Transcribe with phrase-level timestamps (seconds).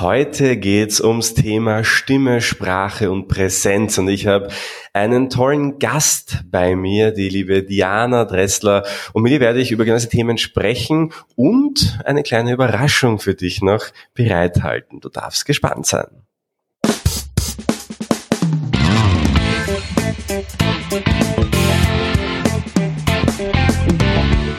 [0.00, 4.48] Heute geht's ums Thema Stimme, Sprache und Präsenz und ich habe
[4.92, 9.86] einen tollen Gast bei mir, die liebe Diana Dressler und mit ihr werde ich über
[9.86, 15.00] gewisse Themen sprechen und eine kleine Überraschung für dich noch bereithalten.
[15.00, 16.08] Du darfst gespannt sein.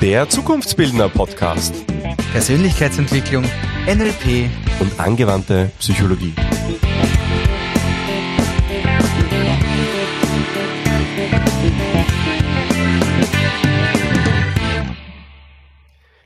[0.02, 1.76] Der Zukunftsbildner Podcast.
[2.34, 3.44] Persönlichkeitsentwicklung,
[3.86, 4.50] NLP
[4.80, 6.34] und angewandte Psychologie.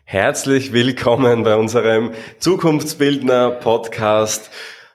[0.04, 4.52] Herzlich willkommen bei unserem Zukunftsbildner Podcast.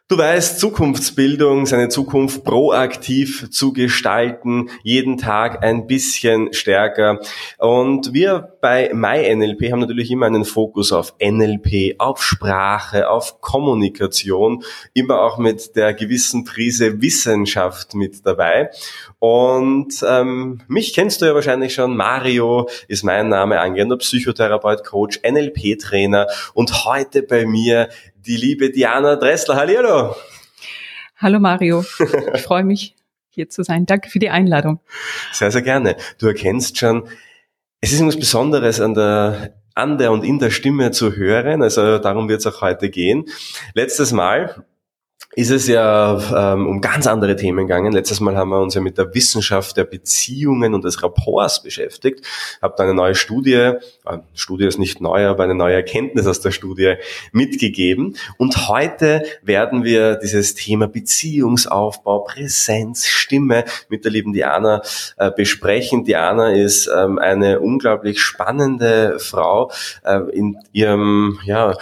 [0.09, 7.19] Du weißt, Zukunftsbildung, seine Zukunft proaktiv zu gestalten, jeden Tag ein bisschen stärker.
[7.59, 14.63] Und wir bei MyNLP haben natürlich immer einen Fokus auf NLP, auf Sprache, auf Kommunikation,
[14.95, 18.71] immer auch mit der gewissen Prise Wissenschaft mit dabei.
[19.19, 21.97] Und ähm, mich kennst du ja wahrscheinlich schon.
[21.97, 27.89] Mario ist mein Name, angehender Psychotherapeut, Coach, NLP-Trainer und heute bei mir
[28.27, 29.57] die liebe Diana Dressler.
[29.57, 30.17] Hallihallo.
[31.17, 31.85] Hallo Mario.
[32.35, 32.97] Ich freue mich,
[33.31, 33.87] hier zu sein.
[33.87, 34.81] Danke für die Einladung.
[35.33, 35.97] Sehr, sehr gerne.
[36.19, 37.09] Du erkennst schon,
[37.81, 41.63] es ist etwas Besonderes an der an der und in der Stimme zu hören.
[41.63, 43.27] Also darum wird es auch heute gehen.
[43.75, 44.65] Letztes Mal
[45.37, 47.93] ist es ja ähm, um ganz andere Themen gegangen.
[47.93, 52.25] Letztes Mal haben wir uns ja mit der Wissenschaft der Beziehungen und des Rapports beschäftigt.
[52.63, 53.77] Habt eine neue Studie, äh,
[54.35, 56.95] Studie ist nicht neu, aber eine neue Erkenntnis aus der Studie
[57.33, 58.17] mitgegeben.
[58.39, 64.81] Und heute werden wir dieses Thema Beziehungsaufbau, Präsenz, Stimme mit der lieben Diana
[65.19, 66.07] äh, besprechen.
[66.07, 69.71] Diana ist ähm, eine unglaublich spannende Frau
[70.03, 71.75] äh, in ihrem ja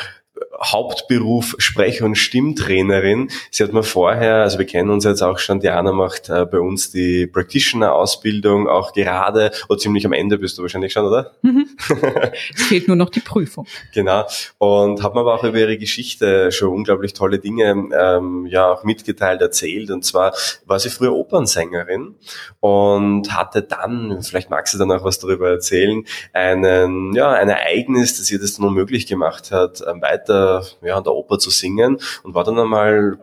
[0.62, 3.30] Hauptberuf Sprech- und Stimmtrainerin.
[3.50, 6.58] Sie hat mir vorher, also wir kennen uns jetzt auch schon, Diana macht äh, bei
[6.58, 11.33] uns die Practitioner-Ausbildung, auch gerade, oder ziemlich am Ende bist du wahrscheinlich schon, oder?
[11.42, 11.68] Mhm.
[12.55, 13.67] es fehlt nur noch die Prüfung.
[13.92, 14.27] Genau.
[14.58, 18.84] Und hat mir aber auch über ihre Geschichte schon unglaublich tolle Dinge ähm, ja auch
[18.84, 19.90] mitgeteilt, erzählt.
[19.90, 20.34] Und zwar
[20.67, 22.14] war sie früher Opernsängerin
[22.61, 28.18] und hatte dann, vielleicht magst du dann auch was darüber erzählen, einen, ja, ein Ereignis,
[28.18, 30.43] das ihr das dann unmöglich gemacht hat, ähm, weiter
[30.82, 33.18] ja, an der Oper zu singen und war dann einmal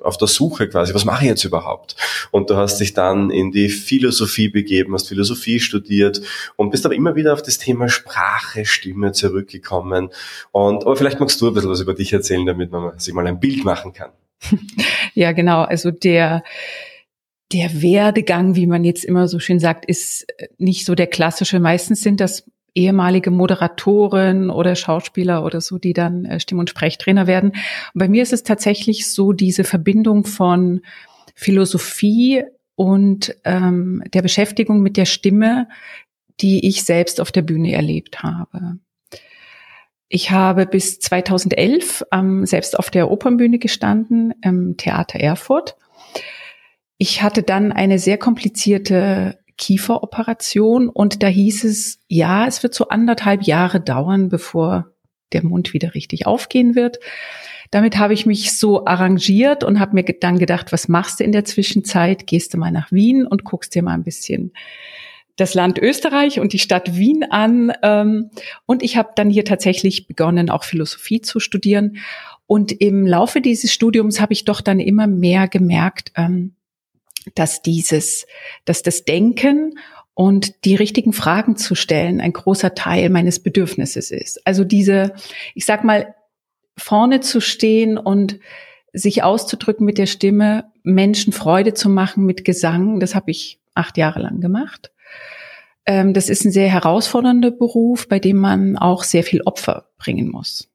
[0.00, 1.96] auf der Suche quasi, was mache ich jetzt überhaupt?
[2.30, 6.20] Und du hast dich dann in die Philosophie begeben, hast Philosophie studiert
[6.56, 10.10] und bist aber immer wieder auf das Thema Sprache, Stimme zurückgekommen.
[10.52, 13.26] Und aber vielleicht magst du ein bisschen was über dich erzählen, damit man sich mal
[13.26, 14.10] ein Bild machen kann.
[15.14, 15.62] Ja, genau.
[15.62, 16.44] Also der
[17.50, 20.26] der Werdegang, wie man jetzt immer so schön sagt, ist
[20.58, 21.58] nicht so der klassische.
[21.58, 22.44] Meistens sind das
[22.78, 27.50] ehemalige Moderatoren oder Schauspieler oder so, die dann äh, Stimm- und Sprechtrainer werden.
[27.50, 30.80] Und bei mir ist es tatsächlich so diese Verbindung von
[31.34, 32.44] Philosophie
[32.76, 35.68] und ähm, der Beschäftigung mit der Stimme,
[36.40, 38.78] die ich selbst auf der Bühne erlebt habe.
[40.08, 45.76] Ich habe bis 2011 ähm, selbst auf der Opernbühne gestanden, im Theater Erfurt.
[46.96, 52.88] Ich hatte dann eine sehr komplizierte Kieferoperation und da hieß es, ja, es wird so
[52.88, 54.92] anderthalb Jahre dauern, bevor
[55.32, 56.98] der Mund wieder richtig aufgehen wird.
[57.70, 61.32] Damit habe ich mich so arrangiert und habe mir dann gedacht, was machst du in
[61.32, 62.26] der Zwischenzeit?
[62.26, 64.52] Gehst du mal nach Wien und guckst dir mal ein bisschen
[65.36, 67.72] das Land Österreich und die Stadt Wien an.
[67.82, 68.30] Ähm,
[68.66, 71.98] und ich habe dann hier tatsächlich begonnen, auch Philosophie zu studieren.
[72.46, 76.54] Und im Laufe dieses Studiums habe ich doch dann immer mehr gemerkt, ähm,
[77.34, 78.26] dass dieses,
[78.64, 79.78] dass das Denken
[80.14, 84.44] und die richtigen Fragen zu stellen ein großer Teil meines Bedürfnisses ist.
[84.46, 85.12] Also diese,
[85.54, 86.14] ich sag mal,
[86.76, 88.38] vorne zu stehen und
[88.92, 93.96] sich auszudrücken mit der Stimme, Menschen Freude zu machen mit Gesang, das habe ich acht
[93.96, 94.90] Jahre lang gemacht.
[95.86, 100.28] Ähm, das ist ein sehr herausfordernder Beruf, bei dem man auch sehr viel Opfer bringen
[100.28, 100.68] muss.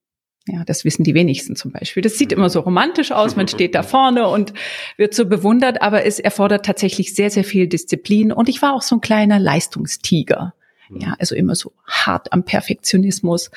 [0.46, 2.04] Ja, das wissen die wenigsten zum Beispiel.
[2.04, 4.54] Das sieht immer so romantisch aus, man steht da vorne und
[4.98, 8.32] wird so bewundert, aber es erfordert tatsächlich sehr, sehr viel Disziplin.
[8.34, 10.54] Und ich war auch so ein kleiner Leistungstiger.
[10.96, 13.50] Ja, also immer so hart am Perfektionismus.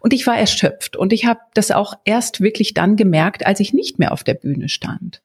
[0.00, 0.96] Und ich war erschöpft.
[0.96, 4.34] Und ich habe das auch erst wirklich dann gemerkt, als ich nicht mehr auf der
[4.34, 5.20] Bühne stand.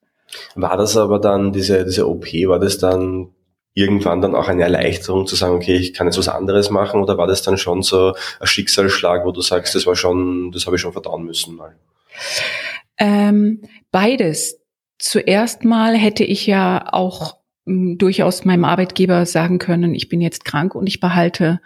[0.56, 3.28] War das aber dann, diese, diese OP, war das dann
[3.74, 7.18] irgendwann dann auch eine Erleichterung zu sagen, okay, ich kann jetzt was anderes machen oder
[7.18, 10.76] war das dann schon so ein Schicksalsschlag, wo du sagst, das war schon, das habe
[10.76, 11.74] ich schon verdauen müssen mal?
[12.98, 14.60] Ähm, beides.
[14.98, 20.44] Zuerst mal hätte ich ja auch m, durchaus meinem Arbeitgeber sagen können, ich bin jetzt
[20.44, 21.60] krank und ich behalte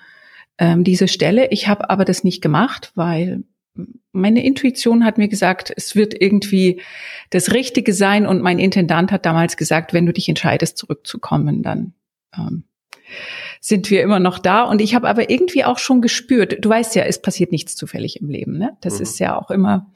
[0.56, 1.50] ähm, diese Stelle.
[1.50, 3.42] Ich habe aber das nicht gemacht, weil
[4.12, 6.80] meine Intuition hat mir gesagt, es wird irgendwie
[7.30, 8.26] das Richtige sein.
[8.26, 11.92] Und mein Intendant hat damals gesagt, wenn du dich entscheidest, zurückzukommen, dann
[12.36, 12.64] ähm,
[13.60, 14.62] sind wir immer noch da.
[14.62, 18.20] Und ich habe aber irgendwie auch schon gespürt, du weißt ja, es passiert nichts zufällig
[18.20, 18.58] im Leben.
[18.58, 18.76] Ne?
[18.80, 19.02] Das mhm.
[19.02, 19.90] ist ja auch immer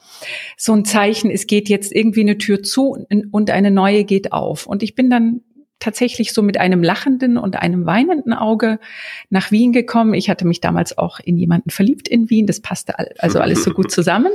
[0.56, 4.66] so ein Zeichen, es geht jetzt irgendwie eine Tür zu und eine neue geht auf.
[4.66, 5.42] Und ich bin dann
[5.78, 8.78] tatsächlich so mit einem lachenden und einem weinenden Auge
[9.30, 10.14] nach Wien gekommen.
[10.14, 12.46] Ich hatte mich damals auch in jemanden verliebt in Wien.
[12.46, 14.32] Das passte also alles so gut zusammen.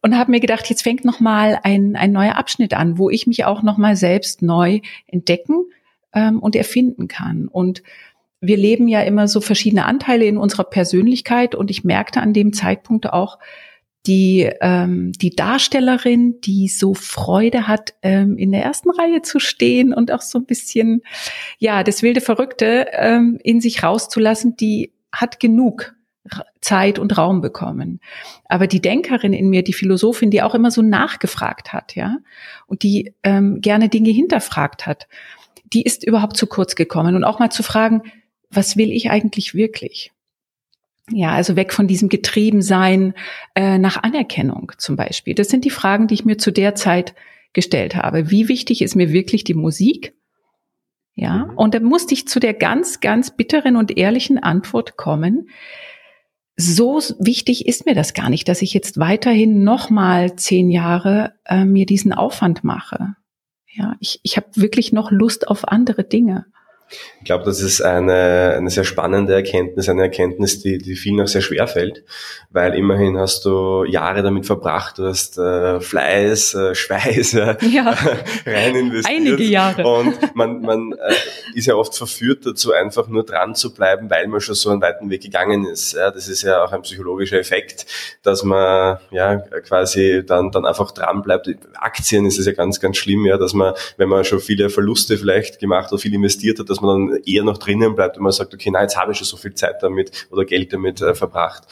[0.00, 3.26] Und habe mir gedacht, jetzt fängt noch mal ein, ein neuer Abschnitt an, wo ich
[3.26, 5.64] mich auch noch mal selbst neu entdecken
[6.18, 7.48] ähm, und erfinden kann.
[7.48, 7.82] Und
[8.40, 12.52] wir leben ja immer so verschiedene Anteile in unserer Persönlichkeit und ich merkte an dem
[12.52, 13.38] Zeitpunkt auch,
[14.06, 19.92] die, ähm, die Darstellerin, die so Freude hat, ähm, in der ersten Reihe zu stehen
[19.92, 21.02] und auch so ein bisschen,
[21.58, 25.94] ja, das wilde Verrückte ähm, in sich rauszulassen, die hat genug
[26.60, 28.00] Zeit und Raum bekommen.
[28.44, 32.18] Aber die Denkerin in mir, die Philosophin, die auch immer so nachgefragt hat, ja,
[32.66, 35.08] und die ähm, gerne Dinge hinterfragt hat,
[35.72, 37.16] die ist überhaupt zu kurz gekommen.
[37.16, 38.02] Und auch mal zu fragen,
[38.50, 40.12] was will ich eigentlich wirklich?
[41.10, 43.14] Ja, also weg von diesem Getriebensein
[43.54, 45.34] äh, nach Anerkennung zum Beispiel.
[45.34, 47.14] Das sind die Fragen, die ich mir zu der Zeit
[47.52, 48.30] gestellt habe.
[48.30, 50.14] Wie wichtig ist mir wirklich die Musik?
[51.14, 51.56] Ja, mhm.
[51.56, 55.48] und da musste ich zu der ganz, ganz bitteren und ehrlichen Antwort kommen.
[56.56, 61.64] So wichtig ist mir das gar nicht, dass ich jetzt weiterhin nochmal zehn Jahre äh,
[61.64, 63.14] mir diesen Aufwand mache.
[63.78, 66.46] Ja, ich, ich habe wirklich noch Lust auf andere Dinge.
[67.18, 71.26] Ich glaube, das ist eine, eine sehr spannende Erkenntnis, eine Erkenntnis, die, die vielen auch
[71.26, 72.04] sehr schwer fällt,
[72.50, 77.90] weil immerhin hast du Jahre damit verbracht, du hast äh, Fleiß, äh, Schweiß äh, ja.
[78.46, 79.16] rein investiert.
[79.16, 79.86] Einige Jahre.
[79.86, 81.14] Und man, man äh,
[81.54, 84.80] ist ja oft verführt dazu, einfach nur dran zu bleiben, weil man schon so einen
[84.80, 85.92] weiten Weg gegangen ist.
[85.92, 87.86] Ja, das ist ja auch ein psychologischer Effekt,
[88.22, 91.48] dass man ja quasi dann, dann einfach dran bleibt.
[91.74, 95.18] Aktien ist es ja ganz, ganz schlimm, ja, dass man, wenn man schon viele Verluste
[95.18, 98.32] vielleicht gemacht oder viel investiert hat, dass man dann eher noch drinnen bleibt und man
[98.32, 101.14] sagt, okay, na, jetzt habe ich schon so viel Zeit damit oder Geld damit äh,
[101.14, 101.64] verbracht.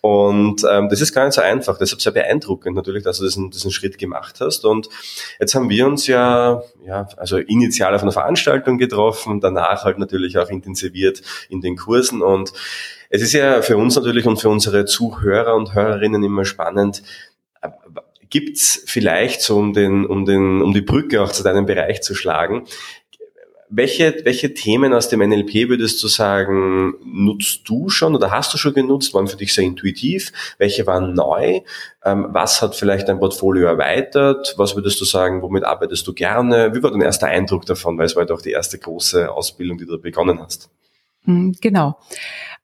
[0.00, 1.78] Und ähm, das ist gar nicht so einfach.
[1.78, 4.64] Deshalb sehr beeindruckend natürlich, dass du diesen, diesen Schritt gemacht hast.
[4.64, 4.88] Und
[5.38, 10.38] jetzt haben wir uns ja, ja, also initial auf einer Veranstaltung getroffen, danach halt natürlich
[10.38, 12.22] auch intensiviert in den Kursen.
[12.22, 12.52] Und
[13.10, 17.02] es ist ja für uns natürlich und für unsere Zuhörer und Hörerinnen immer spannend,
[17.60, 17.68] äh,
[18.32, 22.14] gibt's vielleicht so um den um den um die Brücke auch zu deinem Bereich zu
[22.14, 22.64] schlagen
[23.74, 28.58] welche, welche Themen aus dem NLP würdest du sagen, nutzt du schon oder hast du
[28.58, 30.30] schon genutzt, waren für dich sehr intuitiv?
[30.58, 31.60] Welche waren neu?
[32.04, 34.54] Ähm, was hat vielleicht dein Portfolio erweitert?
[34.58, 36.74] Was würdest du sagen, womit arbeitest du gerne?
[36.74, 37.96] Wie war dein erster Eindruck davon?
[37.96, 40.68] Weil es war ja doch die erste große Ausbildung, die du begonnen hast.
[41.24, 41.98] Hm, genau.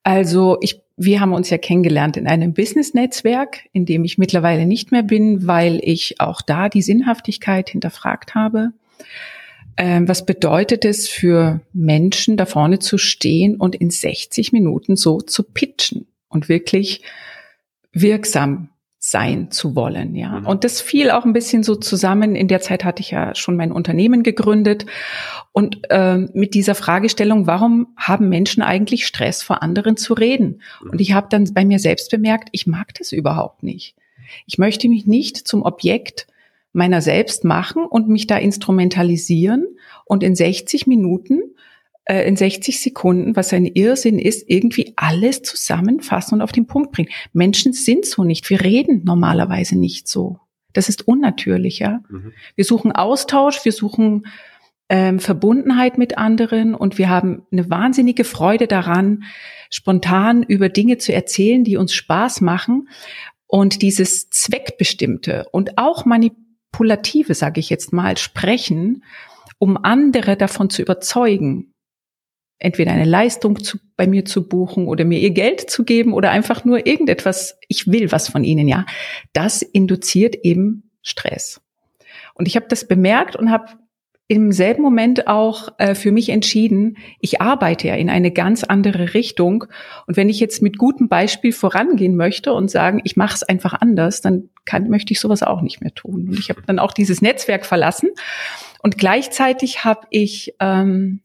[0.02, 4.92] Also ich, wir haben uns ja kennengelernt in einem Business-Netzwerk, in dem ich mittlerweile nicht
[4.92, 8.72] mehr bin, weil ich auch da die Sinnhaftigkeit hinterfragt habe.
[9.80, 15.20] Ähm, was bedeutet es für Menschen, da vorne zu stehen und in 60 Minuten so
[15.20, 17.02] zu pitchen und wirklich
[17.92, 20.40] wirksam sein zu wollen, ja.
[20.40, 20.46] Mhm.
[20.46, 22.34] Und das fiel auch ein bisschen so zusammen.
[22.34, 24.86] In der Zeit hatte ich ja schon mein Unternehmen gegründet
[25.52, 30.60] und äh, mit dieser Fragestellung, warum haben Menschen eigentlich Stress, vor anderen zu reden?
[30.82, 30.90] Mhm.
[30.90, 33.94] Und ich habe dann bei mir selbst bemerkt, ich mag das überhaupt nicht.
[34.46, 36.26] Ich möchte mich nicht zum Objekt
[36.72, 39.66] meiner selbst machen und mich da instrumentalisieren
[40.04, 41.40] und in 60 Minuten,
[42.04, 46.92] äh, in 60 Sekunden, was ein Irrsinn ist, irgendwie alles zusammenfassen und auf den Punkt
[46.92, 47.10] bringen.
[47.32, 48.48] Menschen sind so nicht.
[48.50, 50.38] Wir reden normalerweise nicht so.
[50.72, 52.00] Das ist unnatürlich, ja.
[52.08, 52.32] Mhm.
[52.54, 54.26] Wir suchen Austausch, wir suchen
[54.88, 59.24] ähm, Verbundenheit mit anderen und wir haben eine wahnsinnige Freude daran,
[59.70, 62.88] spontan über Dinge zu erzählen, die uns Spaß machen.
[63.46, 66.47] Und dieses Zweckbestimmte und auch manipulative
[66.78, 69.04] manipulative, sage ich jetzt mal, sprechen,
[69.58, 71.74] um andere davon zu überzeugen,
[72.58, 76.30] entweder eine Leistung zu, bei mir zu buchen oder mir ihr Geld zu geben oder
[76.30, 78.86] einfach nur irgendetwas, ich will was von ihnen, ja,
[79.32, 81.60] das induziert eben Stress.
[82.34, 83.72] Und ich habe das bemerkt und habe
[84.30, 89.14] im selben Moment auch äh, für mich entschieden, ich arbeite ja in eine ganz andere
[89.14, 89.64] Richtung.
[90.06, 93.72] Und wenn ich jetzt mit gutem Beispiel vorangehen möchte und sagen, ich mache es einfach
[93.72, 96.28] anders, dann kann, möchte ich sowas auch nicht mehr tun.
[96.28, 98.10] Und ich habe dann auch dieses Netzwerk verlassen.
[98.82, 101.22] Und gleichzeitig habe ich ähm,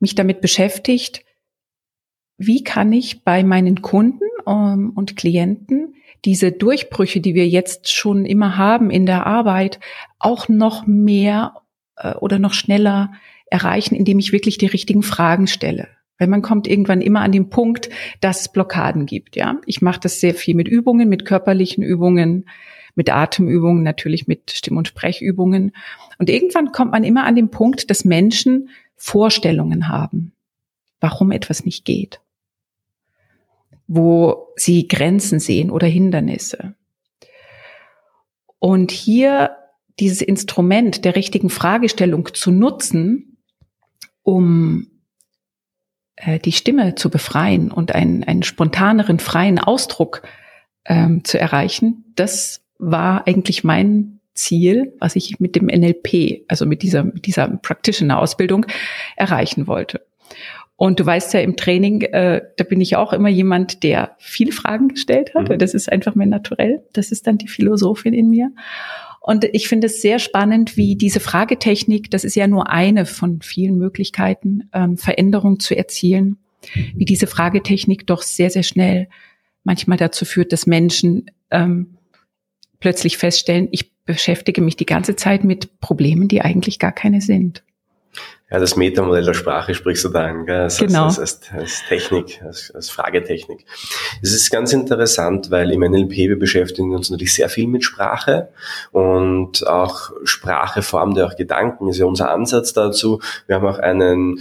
[0.00, 1.24] mich damit beschäftigt,
[2.36, 8.26] wie kann ich bei meinen Kunden ähm, und Klienten diese Durchbrüche, die wir jetzt schon
[8.26, 9.78] immer haben in der Arbeit,
[10.18, 11.54] auch noch mehr
[11.96, 13.12] äh, oder noch schneller
[13.50, 15.88] erreichen, indem ich wirklich die richtigen Fragen stelle.
[16.18, 19.60] Weil man kommt irgendwann immer an den Punkt, dass es Blockaden gibt, ja.
[19.66, 22.46] Ich mache das sehr viel mit Übungen, mit körperlichen Übungen,
[22.94, 25.72] mit Atemübungen, natürlich mit Stimm- und Sprechübungen.
[26.18, 30.32] Und irgendwann kommt man immer an den Punkt, dass Menschen Vorstellungen haben,
[31.00, 32.20] warum etwas nicht geht.
[33.86, 36.74] Wo sie Grenzen sehen oder Hindernisse.
[38.58, 39.50] Und hier
[39.98, 43.38] dieses Instrument der richtigen Fragestellung zu nutzen,
[44.22, 44.88] um
[46.16, 50.22] äh, die Stimme zu befreien und einen, einen spontaneren, freien Ausdruck
[50.84, 56.82] ähm, zu erreichen, das war eigentlich mein Ziel, was ich mit dem NLP, also mit
[56.82, 58.66] dieser, mit dieser Practitioner-Ausbildung
[59.16, 60.02] erreichen wollte.
[60.76, 64.52] Und du weißt ja im Training, äh, da bin ich auch immer jemand, der viele
[64.52, 65.48] Fragen gestellt hat.
[65.48, 65.58] Mhm.
[65.58, 66.84] Das ist einfach mehr naturell.
[66.92, 68.50] Das ist dann die Philosophin in mir.
[69.26, 73.42] Und ich finde es sehr spannend, wie diese Fragetechnik, das ist ja nur eine von
[73.42, 76.38] vielen Möglichkeiten, ähm, Veränderung zu erzielen,
[76.94, 79.08] wie diese Fragetechnik doch sehr, sehr schnell
[79.64, 81.96] manchmal dazu führt, dass Menschen ähm,
[82.78, 87.64] plötzlich feststellen, ich beschäftige mich die ganze Zeit mit Problemen, die eigentlich gar keine sind.
[88.48, 90.60] Ja, das Metamodell der Sprache sprichst du da an, gell?
[90.60, 91.06] Als, genau.
[91.06, 93.64] als, als, als Technik, als, als Fragetechnik.
[94.22, 98.50] Es ist ganz interessant, weil im NLP wir beschäftigen uns natürlich sehr viel mit Sprache
[98.92, 103.20] und auch Sprache formt ja auch Gedanken, ist ja unser Ansatz dazu.
[103.48, 104.40] Wir haben auch einen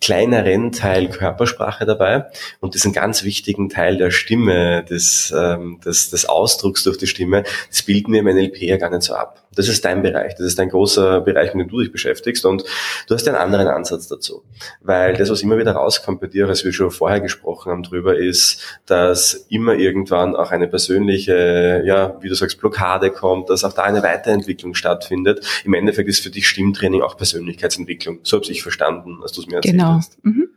[0.00, 2.26] kleineren Teil Körpersprache dabei
[2.60, 7.44] und diesen ganz wichtigen Teil der Stimme, des, ähm, des, des Ausdrucks durch die Stimme,
[7.70, 9.42] das bilden wir im NLP ja gar nicht so ab.
[9.54, 12.64] Das ist dein Bereich, das ist ein großer Bereich, mit dem du dich beschäftigst und
[13.08, 14.44] du hast einen anderen Ansatz dazu.
[14.82, 18.18] Weil das, was immer wieder rauskommt bei dir, als wir schon vorher gesprochen haben drüber,
[18.18, 23.72] ist, dass immer irgendwann auch eine persönliche, ja, wie du sagst, Blockade kommt, dass auch
[23.72, 25.40] da eine Weiterentwicklung stattfindet.
[25.64, 28.18] Im Endeffekt ist für dich Stimmtraining auch Persönlichkeitsentwicklung.
[28.24, 29.85] So habe ich verstanden, als du es mir erzählt genau.
[29.94, 30.24] Hast.
[30.24, 30.48] Mhm.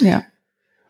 [0.00, 0.24] Ja.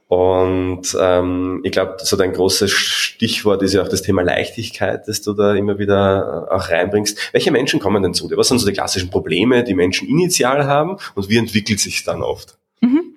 [0.08, 5.22] Und ähm, ich glaube, so dein großes Stichwort ist ja auch das Thema Leichtigkeit, das
[5.22, 7.32] du da immer wieder äh, auch reinbringst.
[7.32, 8.36] Welche Menschen kommen denn zu dir?
[8.36, 12.22] Was sind so die klassischen Probleme, die Menschen initial haben und wie entwickelt sich dann
[12.22, 12.58] oft?
[12.80, 13.16] Mhm.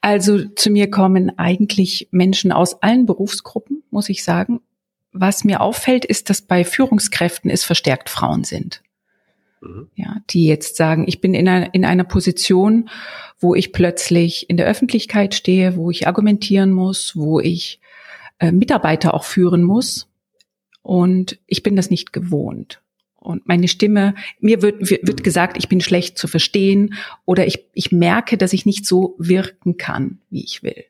[0.00, 4.60] Also zu mir kommen eigentlich Menschen aus allen Berufsgruppen, muss ich sagen.
[5.12, 8.82] Was mir auffällt, ist, dass bei Führungskräften es verstärkt Frauen sind.
[9.66, 9.88] Mhm.
[9.94, 12.88] Ja, die jetzt sagen, ich bin in einer, in einer Position,
[13.38, 17.80] wo ich plötzlich in der Öffentlichkeit stehe, wo ich argumentieren muss, wo ich
[18.38, 20.08] äh, Mitarbeiter auch führen muss.
[20.82, 22.80] Und ich bin das nicht gewohnt.
[23.16, 26.94] Und meine Stimme, mir wird, wird gesagt, ich bin schlecht zu verstehen
[27.24, 30.84] oder ich, ich merke, dass ich nicht so wirken kann, wie ich will.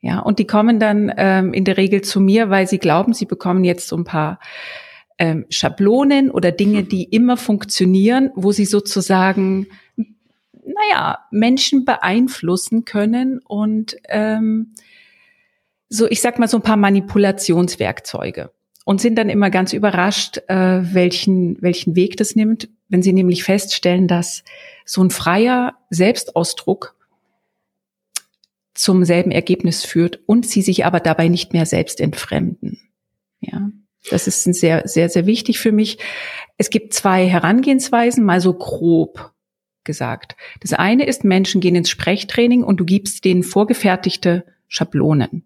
[0.00, 3.24] Ja, und die kommen dann ähm, in der Regel zu mir, weil sie glauben, sie
[3.24, 4.38] bekommen jetzt so ein paar
[5.18, 13.96] ähm, Schablonen oder Dinge, die immer funktionieren, wo sie sozusagen, naja, Menschen beeinflussen können und
[14.08, 14.74] ähm,
[15.88, 18.50] so, ich sag mal, so ein paar Manipulationswerkzeuge
[18.84, 23.44] und sind dann immer ganz überrascht, äh, welchen, welchen Weg das nimmt, wenn sie nämlich
[23.44, 24.44] feststellen, dass
[24.84, 26.94] so ein freier Selbstausdruck
[28.74, 32.80] zum selben Ergebnis führt und sie sich aber dabei nicht mehr selbst entfremden.
[33.40, 33.70] Ja.
[34.10, 35.98] Das ist sehr, sehr, sehr wichtig für mich.
[36.56, 39.32] Es gibt zwei Herangehensweisen, mal so grob
[39.84, 40.36] gesagt.
[40.60, 45.44] Das eine ist, Menschen gehen ins Sprechtraining und du gibst denen vorgefertigte Schablonen.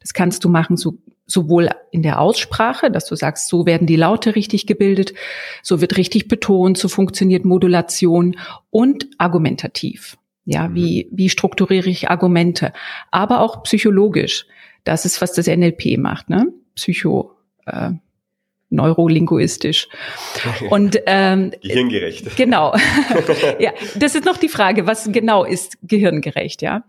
[0.00, 3.96] Das kannst du machen, so, sowohl in der Aussprache, dass du sagst, so werden die
[3.96, 5.14] Laute richtig gebildet,
[5.62, 8.36] so wird richtig betont, so funktioniert Modulation
[8.70, 10.16] und argumentativ.
[10.44, 10.74] Ja, mhm.
[10.74, 12.72] wie, wie strukturiere ich Argumente?
[13.10, 14.46] Aber auch psychologisch.
[14.84, 16.52] Das ist, was das NLP macht, ne?
[16.74, 17.92] Psycho, äh,
[18.72, 19.88] neurolinguistisch.
[20.70, 22.36] Und ähm, gehirngerecht.
[22.36, 22.74] Genau.
[23.58, 26.84] ja, das ist noch die Frage, was genau ist gehirngerecht, ja?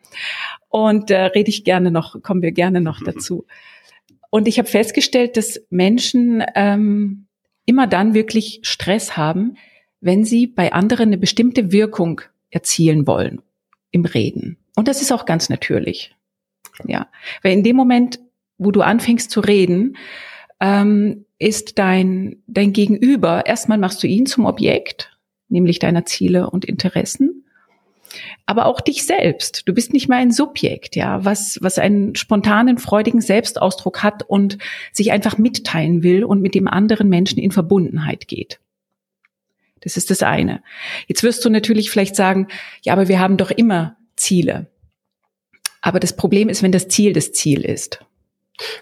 [0.69, 3.05] Und äh, rede ich gerne noch, kommen wir gerne noch mhm.
[3.05, 3.45] dazu.
[4.29, 7.27] Und ich habe festgestellt, dass Menschen ähm,
[7.65, 9.57] immer dann wirklich Stress haben,
[10.01, 13.41] wenn sie bei anderen eine bestimmte Wirkung erzielen wollen
[13.91, 14.57] im Reden.
[14.75, 16.15] Und das ist auch ganz natürlich.
[16.85, 17.07] Ja,
[17.43, 18.19] weil in dem Moment,
[18.57, 19.97] wo du anfängst zu reden,
[20.63, 25.11] ähm, ist dein, dein Gegenüber, erstmal machst du ihn zum Objekt,
[25.49, 27.43] nämlich deiner Ziele und Interessen,
[28.45, 29.67] aber auch dich selbst.
[29.67, 34.57] Du bist nicht mehr ein Subjekt, ja, was, was einen spontanen, freudigen Selbstausdruck hat und
[34.93, 38.61] sich einfach mitteilen will und mit dem anderen Menschen in Verbundenheit geht.
[39.81, 40.63] Das ist das eine.
[41.07, 42.47] Jetzt wirst du natürlich vielleicht sagen,
[42.83, 44.67] ja, aber wir haben doch immer Ziele.
[45.81, 47.99] Aber das Problem ist, wenn das Ziel das Ziel ist.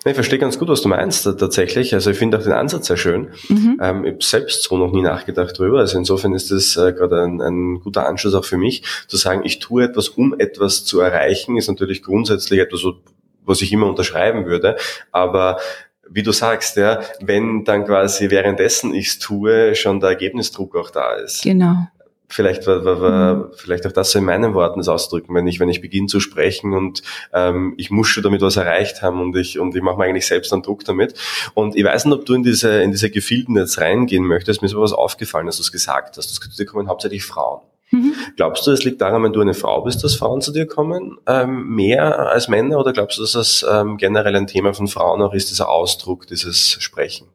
[0.04, 1.94] Ich verstehe ganz gut, was du meinst tatsächlich.
[1.94, 3.30] Also ich finde auch den Ansatz sehr schön.
[3.48, 3.80] Mhm.
[3.82, 5.80] Ähm, ich habe selbst so noch nie nachgedacht drüber.
[5.80, 9.42] Also insofern ist das äh, gerade ein, ein, guter Anschluss auch für mich, zu sagen,
[9.46, 12.82] ich tue etwas, um etwas zu erreichen, ist natürlich grundsätzlich etwas,
[13.46, 14.76] was ich immer unterschreiben würde.
[15.12, 15.58] Aber
[16.10, 20.90] wie du sagst, ja, wenn dann quasi währenddessen ich es tue, schon der Ergebnisdruck auch
[20.90, 21.44] da ist.
[21.44, 21.88] Genau.
[22.32, 23.48] Vielleicht, mhm.
[23.56, 26.20] vielleicht auch das so in meinen Worten das ausdrücken, wenn ich, wenn ich beginne zu
[26.20, 27.02] sprechen und
[27.34, 30.28] ähm, ich muss schon damit was erreicht haben und ich, und ich mache mir eigentlich
[30.28, 31.14] selbst einen Druck damit.
[31.54, 34.62] Und ich weiß nicht, ob du in diese, in diese Gefilden jetzt reingehen möchtest.
[34.62, 36.60] Mir ist aber was aufgefallen, dass du es gesagt hast.
[36.60, 37.62] Da kommen hauptsächlich Frauen.
[37.92, 38.14] Mhm.
[38.38, 41.18] Glaubst du, es liegt daran, wenn du eine Frau bist, dass Frauen zu dir kommen,
[41.28, 42.80] ähm, mehr als Männer?
[42.80, 46.28] Oder glaubst du, dass das ähm, generell ein Thema von Frauen auch ist, dieser Ausdruck,
[46.28, 47.28] dieses Sprechen?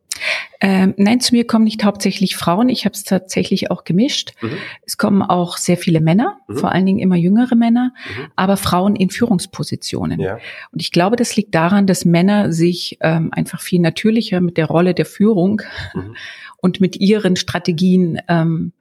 [0.60, 2.68] Ähm, nein, zu mir kommen nicht hauptsächlich Frauen.
[2.68, 4.32] Ich habe es tatsächlich auch gemischt.
[4.40, 4.56] Mhm.
[4.84, 6.56] Es kommen auch sehr viele Männer, mhm.
[6.56, 8.26] vor allen Dingen immer jüngere Männer, mhm.
[8.36, 10.20] aber Frauen in Führungspositionen.
[10.20, 10.38] Ja.
[10.72, 14.66] Und ich glaube, das liegt daran, dass Männer sich ähm, einfach viel natürlicher mit der
[14.66, 15.62] Rolle der Führung
[15.94, 16.16] mhm.
[16.58, 18.72] und mit ihren Strategien ähm,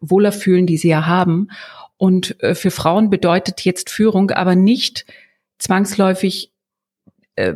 [0.00, 1.48] wohler fühlen, die sie ja haben.
[1.96, 5.04] Und äh, für Frauen bedeutet jetzt Führung aber nicht
[5.58, 6.52] zwangsläufig,
[7.34, 7.54] äh,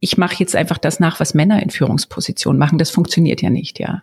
[0.00, 2.78] ich mache jetzt einfach das nach, was Männer in Führungspositionen machen.
[2.78, 4.02] Das funktioniert ja nicht, ja.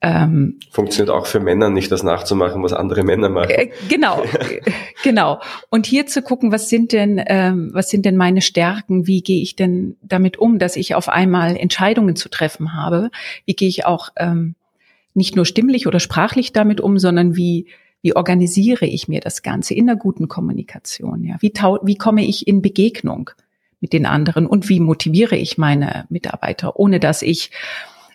[0.00, 3.50] Ähm, Funktioniert auch für Männer nicht, das nachzumachen, was andere Männer machen.
[3.50, 4.22] Äh, genau,
[5.04, 5.40] genau.
[5.68, 9.06] Und hier zu gucken, was sind denn, ähm, was sind denn meine Stärken?
[9.06, 13.10] Wie gehe ich denn damit um, dass ich auf einmal Entscheidungen zu treffen habe?
[13.44, 14.54] Wie gehe ich auch ähm,
[15.14, 17.66] nicht nur stimmlich oder sprachlich damit um, sondern wie,
[18.00, 21.22] wie organisiere ich mir das Ganze in einer guten Kommunikation?
[21.22, 21.52] Ja, wie,
[21.82, 23.30] wie komme ich in Begegnung
[23.82, 27.50] mit den anderen und wie motiviere ich meine Mitarbeiter, ohne dass ich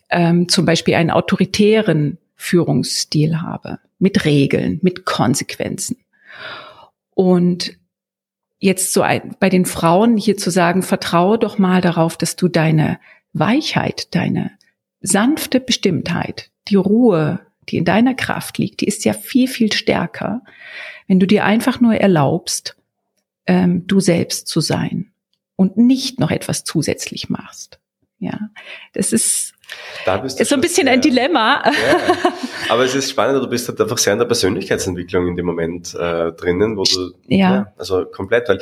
[0.09, 5.97] ähm, zum Beispiel einen autoritären Führungsstil habe, mit Regeln, mit Konsequenzen.
[7.13, 7.77] Und
[8.59, 12.47] jetzt so ein, bei den Frauen hier zu sagen, vertraue doch mal darauf, dass du
[12.47, 13.00] deine
[13.33, 14.51] Weichheit, deine
[15.01, 20.43] sanfte Bestimmtheit, die Ruhe, die in deiner Kraft liegt, die ist ja viel, viel stärker,
[21.07, 22.77] wenn du dir einfach nur erlaubst,
[23.47, 25.12] ähm, du selbst zu sein
[25.58, 27.82] und nicht noch etwas zusätzlich machst.
[28.20, 28.50] Ja,
[28.94, 29.54] das ist
[30.05, 31.62] da bist du ist so ein bisschen sehr, ein Dilemma.
[31.65, 32.31] Ja,
[32.69, 35.93] aber es ist spannend, du bist halt einfach sehr in der Persönlichkeitsentwicklung in dem Moment
[35.95, 37.38] äh, drinnen, wo du, ja.
[37.38, 37.73] ja.
[37.77, 38.60] also komplett, weil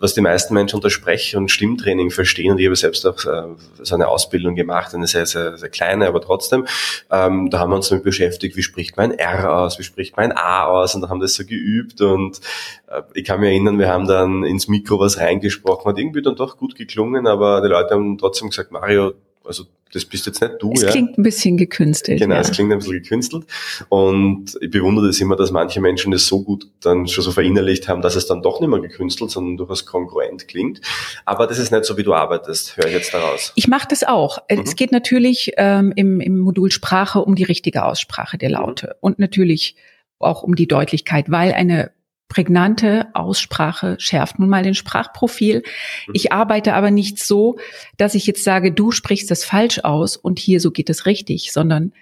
[0.00, 3.54] was die meisten Menschen unter Sprech- und Stimmtraining verstehen, und ich habe selbst auch äh,
[3.80, 6.66] so eine Ausbildung gemacht, eine sehr, sehr, sehr kleine, aber trotzdem,
[7.10, 10.32] ähm, da haben wir uns damit beschäftigt, wie spricht man R aus, wie spricht man
[10.32, 12.40] A aus, und da haben das so geübt und
[12.88, 16.36] äh, ich kann mich erinnern, wir haben dann ins Mikro was reingesprochen, hat irgendwie dann
[16.36, 20.54] doch gut geklungen, aber die Leute haben trotzdem gesagt, Mario, also das bist jetzt nicht
[20.60, 20.72] du.
[20.72, 20.90] Es ja.
[20.90, 22.18] klingt ein bisschen gekünstelt.
[22.18, 22.40] Genau, ja.
[22.40, 23.44] es klingt ein bisschen gekünstelt.
[23.88, 27.88] Und ich bewundere das immer, dass manche Menschen das so gut dann schon so verinnerlicht
[27.88, 30.80] haben, dass es dann doch nicht mehr gekünstelt, sondern durchaus kongruent klingt.
[31.26, 33.52] Aber das ist nicht so, wie du arbeitest, höre ich jetzt daraus.
[33.54, 34.38] Ich mache das auch.
[34.50, 34.60] Mhm.
[34.60, 38.92] Es geht natürlich ähm, im, im Modul Sprache um die richtige Aussprache der Laute mhm.
[39.00, 39.76] und natürlich
[40.18, 41.90] auch um die Deutlichkeit, weil eine
[42.28, 45.62] prägnante Aussprache schärft nun mal den Sprachprofil.
[46.06, 46.14] Mhm.
[46.14, 47.58] Ich arbeite aber nicht so,
[47.98, 51.52] dass ich jetzt sage, du sprichst das falsch aus und hier so geht es richtig,
[51.52, 51.92] sondern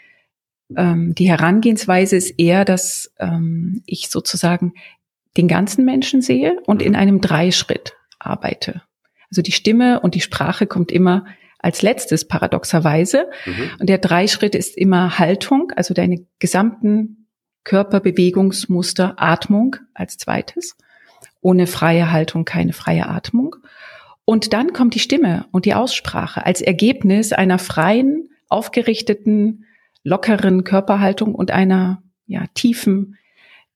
[0.77, 4.75] ähm, die Herangehensweise ist eher, dass ähm, ich sozusagen
[5.37, 8.83] den ganzen Menschen sehe und in einem Dreischritt arbeite.
[9.31, 11.25] Also die Stimme und die Sprache kommt immer
[11.59, 13.29] als letztes paradoxerweise.
[13.47, 13.71] Mhm.
[13.81, 17.20] Und der Dreischritt ist immer Haltung, also deine gesamten
[17.65, 20.77] Körperbewegungsmuster, Atmung als zweites.
[21.41, 23.57] Ohne freie Haltung keine freie Atmung.
[24.25, 29.65] Und dann kommt die Stimme und die Aussprache als Ergebnis einer freien, aufgerichteten,
[30.05, 33.17] lockeren Körperhaltung und einer ja, tiefen,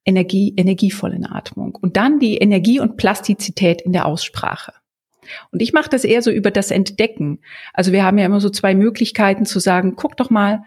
[0.05, 1.75] Energie, energievollen Atmung.
[1.75, 4.75] Und dann die Energie und Plastizität in der Aussprache.
[5.51, 7.41] Und ich mache das eher so über das Entdecken.
[7.73, 10.65] Also wir haben ja immer so zwei Möglichkeiten zu sagen, guck doch mal,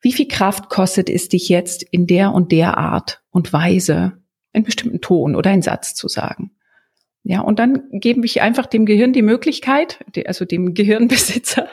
[0.00, 4.18] wie viel Kraft kostet es dich jetzt in der und der Art und Weise
[4.52, 6.52] einen bestimmten Ton oder einen Satz zu sagen?
[7.28, 11.68] Ja, und dann geben wir einfach dem Gehirn die Möglichkeit, also dem Gehirnbesitzer,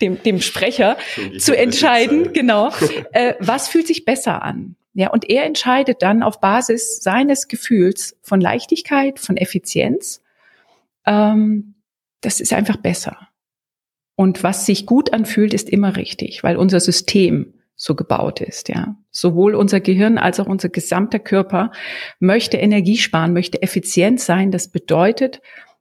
[0.00, 0.96] dem, dem Sprecher,
[1.38, 2.70] zu entscheiden, genau,
[3.12, 4.74] äh, was fühlt sich besser an.
[4.94, 10.22] Ja, und er entscheidet dann auf Basis seines Gefühls von Leichtigkeit, von Effizienz.
[11.04, 11.74] Ähm,
[12.22, 13.28] das ist einfach besser.
[14.16, 18.96] Und was sich gut anfühlt, ist immer richtig, weil unser System so gebaut ist, ja.
[19.10, 21.70] Sowohl unser Gehirn als auch unser gesamter Körper
[22.18, 24.50] möchte Energie sparen, möchte effizient sein.
[24.50, 25.40] Das bedeutet,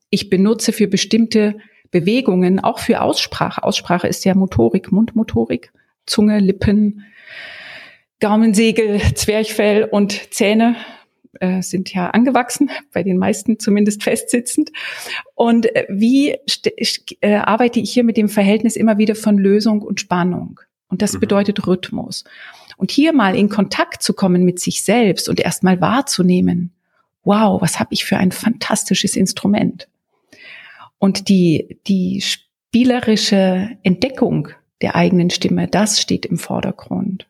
[0.09, 1.57] ich benutze für bestimmte
[1.91, 3.63] Bewegungen, auch für Aussprache.
[3.63, 5.71] Aussprache ist ja Motorik, Mundmotorik,
[6.05, 7.05] Zunge, Lippen,
[8.19, 10.75] Gaumensegel, Zwerchfell und Zähne
[11.39, 14.71] äh, sind ja angewachsen, bei den meisten zumindest festsitzend.
[15.33, 16.35] Und äh, wie
[17.21, 20.59] äh, arbeite ich hier mit dem Verhältnis immer wieder von Lösung und Spannung?
[20.87, 21.19] Und das mhm.
[21.21, 22.23] bedeutet Rhythmus.
[22.77, 26.73] Und hier mal in Kontakt zu kommen mit sich selbst und erst mal wahrzunehmen,
[27.23, 29.87] wow, was habe ich für ein fantastisches Instrument.
[30.99, 34.49] Und die, die spielerische Entdeckung
[34.81, 37.27] der eigenen Stimme, das steht im Vordergrund.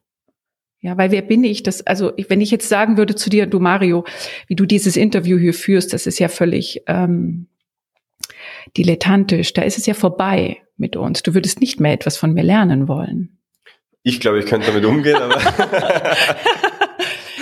[0.82, 1.64] Ja, weil wer bin ich?
[1.64, 4.06] Das, also wenn ich jetzt sagen würde zu dir, du Mario,
[4.48, 7.48] wie du dieses Interview hier führst, das ist ja völlig ähm,
[8.78, 9.54] dilettantisch.
[9.54, 11.24] Da ist es ja vorbei mit uns.
[11.24, 13.35] Du würdest nicht mehr etwas von mir lernen wollen.
[14.08, 15.42] Ich glaube, ich könnte damit umgehen, aber.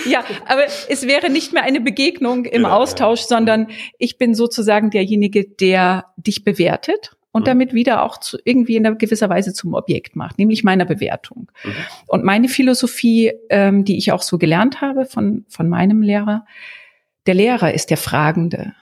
[0.06, 3.28] ja, aber es wäre nicht mehr eine Begegnung im ja, Austausch, ja.
[3.28, 3.68] sondern
[4.00, 7.46] ich bin sozusagen derjenige, der dich bewertet und mhm.
[7.48, 11.52] damit wieder auch zu, irgendwie in einer gewisser Weise zum Objekt macht, nämlich meiner Bewertung.
[11.66, 11.74] Mhm.
[12.08, 16.46] Und meine Philosophie, ähm, die ich auch so gelernt habe von, von meinem Lehrer,
[17.26, 18.74] der Lehrer ist der Fragende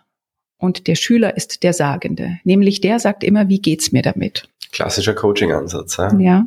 [0.59, 2.37] und der Schüler ist der Sagende.
[2.43, 4.47] Nämlich der sagt immer, wie geht's mir damit?
[4.71, 5.97] Klassischer Coaching-Ansatz.
[5.97, 6.11] Ja.
[6.17, 6.45] ja.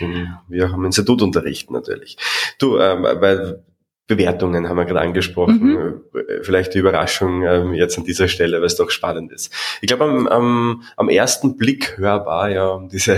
[0.00, 2.16] Den wir auch im Institut unterrichten natürlich.
[2.58, 3.62] Du, ähm, weil
[4.06, 5.60] Bewertungen haben wir gerade angesprochen.
[5.60, 6.00] Mhm.
[6.42, 9.50] Vielleicht die Überraschung ähm, jetzt an dieser Stelle, weil es doch spannend ist.
[9.80, 13.16] Ich glaube, am, am, am ersten Blick hörbar, ja, um diese,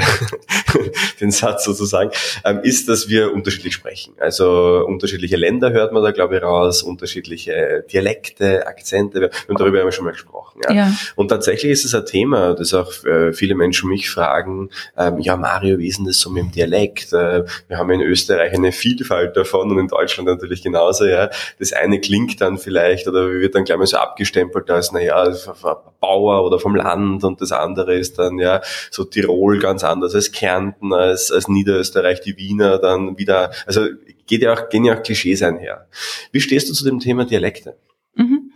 [1.20, 2.10] den Satz sozusagen,
[2.44, 4.14] ähm, ist, dass wir unterschiedlich sprechen.
[4.18, 9.20] Also unterschiedliche Länder hört man da, glaube ich, raus, unterschiedliche Dialekte, Akzente.
[9.20, 10.60] Wir haben darüber ja schon mal gesprochen.
[10.64, 10.72] Ja.
[10.72, 10.92] ja.
[11.16, 15.36] Und tatsächlich ist es ein Thema, das auch äh, viele Menschen mich fragen, ähm, ja,
[15.36, 17.12] Mario, wie ist denn das so mit dem Dialekt?
[17.12, 21.30] Äh, wir haben in Österreich eine Vielfalt davon und in Deutschland natürlich genau genauso, ja.
[21.58, 25.26] Das eine klingt dann vielleicht oder wird dann gleich mal so abgestempelt als, naja,
[26.00, 30.32] Bauer oder vom Land und das andere ist dann, ja, so Tirol ganz anders als
[30.66, 33.86] Kärnten, als, als Niederösterreich, die Wiener dann wieder, also
[34.26, 35.86] geht ja auch, gehen ja auch Klischees einher.
[36.32, 37.76] Wie stehst du zu dem Thema Dialekte?
[38.14, 38.52] Mhm.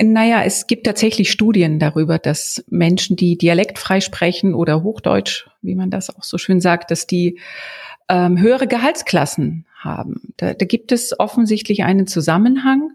[0.00, 5.90] Naja, es gibt tatsächlich Studien darüber, dass Menschen, die dialektfrei sprechen oder Hochdeutsch, wie man
[5.90, 7.40] das auch so schön sagt, dass die
[8.08, 10.32] ähm, höhere Gehaltsklassen haben.
[10.36, 12.92] Da, da gibt es offensichtlich einen Zusammenhang.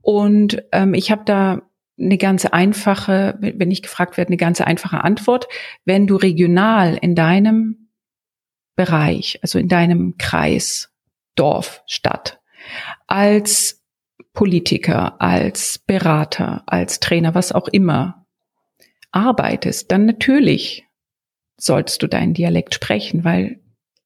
[0.00, 1.62] Und ähm, ich habe da
[1.98, 5.48] eine ganz einfache, wenn ich gefragt werde, eine ganz einfache Antwort.
[5.84, 7.90] Wenn du regional in deinem
[8.74, 10.92] Bereich, also in deinem Kreis,
[11.34, 12.40] Dorf, Stadt,
[13.06, 13.82] als
[14.32, 18.26] Politiker, als Berater, als Trainer, was auch immer,
[19.12, 20.84] arbeitest, dann natürlich
[21.56, 23.60] sollst du deinen Dialekt sprechen, weil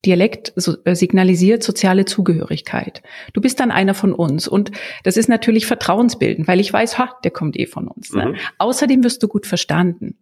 [0.07, 3.03] Dialekt äh, signalisiert soziale Zugehörigkeit.
[3.35, 4.71] Du bist dann einer von uns und
[5.05, 8.13] das ist natürlich vertrauensbildend, weil ich weiß, ha, der kommt eh von uns.
[8.13, 8.27] Ne?
[8.27, 8.37] Mhm.
[8.59, 10.17] Außerdem wirst du gut verstanden.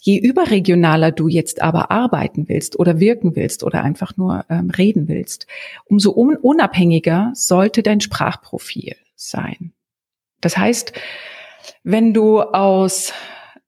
[0.00, 5.08] Je überregionaler du jetzt aber arbeiten willst oder wirken willst oder einfach nur ähm, reden
[5.08, 5.46] willst,
[5.84, 9.72] umso un unabhängiger sollte dein Sprachprofil sein.
[10.40, 10.92] Das heißt,
[11.82, 13.12] wenn du aus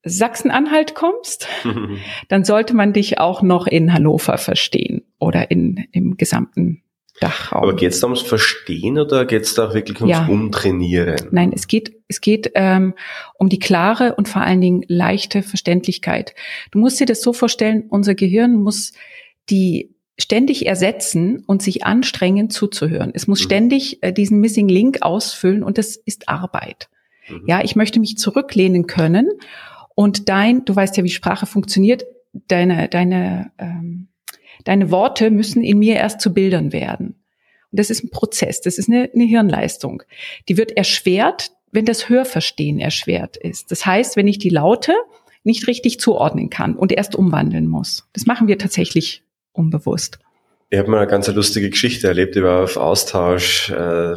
[0.03, 1.47] Sachsen-Anhalt kommst,
[2.29, 6.83] dann sollte man dich auch noch in Hannover verstehen oder in, im gesamten
[7.19, 7.63] Dachraum.
[7.63, 10.25] Aber geht es da ums Verstehen oder geht es da auch wirklich ums ja.
[10.25, 11.27] Umtrainieren?
[11.31, 12.95] Nein, es geht, es geht ähm,
[13.37, 16.33] um die klare und vor allen Dingen leichte Verständlichkeit.
[16.71, 18.93] Du musst dir das so vorstellen, unser Gehirn muss
[19.49, 23.11] die ständig ersetzen und sich anstrengen zuzuhören.
[23.13, 23.45] Es muss mhm.
[23.45, 26.89] ständig äh, diesen Missing Link ausfüllen und das ist Arbeit.
[27.29, 27.43] Mhm.
[27.47, 29.29] Ja, ich möchte mich zurücklehnen können
[29.95, 32.03] und dein, du weißt ja, wie Sprache funktioniert,
[32.33, 34.07] deine, deine, ähm,
[34.63, 37.15] deine Worte müssen in mir erst zu Bildern werden.
[37.71, 40.03] Und das ist ein Prozess, das ist eine, eine Hirnleistung.
[40.49, 43.71] Die wird erschwert, wenn das Hörverstehen erschwert ist.
[43.71, 44.93] Das heißt, wenn ich die Laute
[45.43, 48.07] nicht richtig zuordnen kann und erst umwandeln muss.
[48.13, 50.19] Das machen wir tatsächlich unbewusst.
[50.69, 52.37] Ich habe mal eine ganz lustige Geschichte erlebt.
[52.37, 54.15] Auf Austausch äh,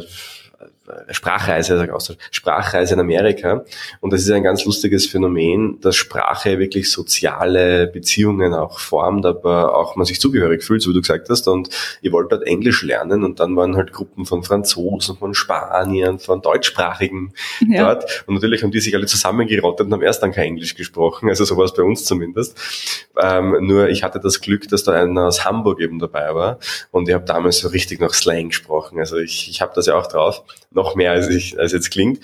[1.09, 3.65] Sprachreise, sag auch Sprachreise in Amerika.
[4.01, 9.75] Und das ist ein ganz lustiges Phänomen, dass Sprache wirklich soziale Beziehungen auch formt, aber
[9.75, 11.47] auch man sich zugehörig fühlt, so wie du gesagt hast.
[11.47, 11.69] Und
[12.01, 16.41] ich wollte dort Englisch lernen und dann waren halt Gruppen von Franzosen, von Spaniern, von
[16.41, 17.33] Deutschsprachigen
[17.67, 17.83] ja.
[17.83, 18.23] dort.
[18.27, 21.45] Und natürlich haben die sich alle zusammengerottet und haben erst dann kein Englisch gesprochen, also
[21.45, 22.57] so war es bei uns zumindest.
[23.19, 26.59] Ähm, nur ich hatte das Glück, dass da einer aus Hamburg eben dabei war
[26.91, 28.99] und ich habe damals so richtig noch Slang gesprochen.
[28.99, 30.43] Also ich, ich habe das ja auch drauf
[30.75, 32.19] noch mehr als ich als jetzt klingt.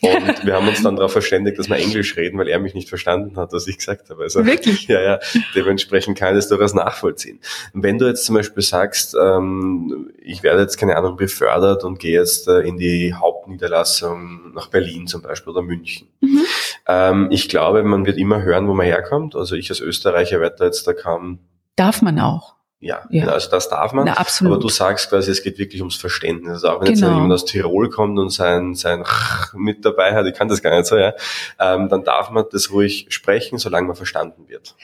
[0.00, 0.12] Und
[0.44, 3.36] wir haben uns dann darauf verständigt, dass wir Englisch reden, weil er mich nicht verstanden
[3.36, 4.22] hat, was ich gesagt habe.
[4.22, 4.88] Also, Wirklich?
[4.88, 5.20] Ja, ja.
[5.54, 7.40] Dementsprechend kann ich das durchaus nachvollziehen.
[7.72, 12.18] wenn du jetzt zum Beispiel sagst, ähm, ich werde jetzt keine Ahnung befördert und gehe
[12.18, 16.08] jetzt äh, in die Hauptniederlassung nach Berlin zum Beispiel oder München.
[16.20, 16.42] Mhm.
[16.88, 19.36] Ähm, ich glaube, man wird immer hören, wo man herkommt.
[19.36, 21.38] Also ich als Österreicher werde da jetzt da kaum
[21.76, 22.56] Darf man auch.
[22.82, 23.26] Ja, ja.
[23.26, 24.06] also das darf man.
[24.06, 24.54] Na, absolut.
[24.54, 26.64] Aber du sagst quasi, es geht wirklich ums Verständnis.
[26.64, 27.08] Also auch wenn genau.
[27.08, 29.04] jetzt jemand aus Tirol kommt und sein, sein
[29.54, 31.12] mit dabei hat, ich kann das gar nicht so, ja,
[31.58, 34.76] ähm, dann darf man das ruhig sprechen, solange man verstanden wird.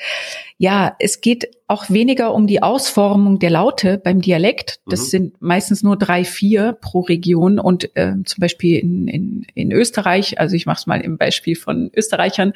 [0.59, 4.81] Ja, es geht auch weniger um die Ausformung der Laute beim Dialekt.
[4.87, 5.05] Das mhm.
[5.07, 7.59] sind meistens nur drei, vier pro Region.
[7.59, 11.57] Und äh, zum Beispiel in, in, in Österreich, also ich mache es mal im Beispiel
[11.57, 12.53] von Österreichern,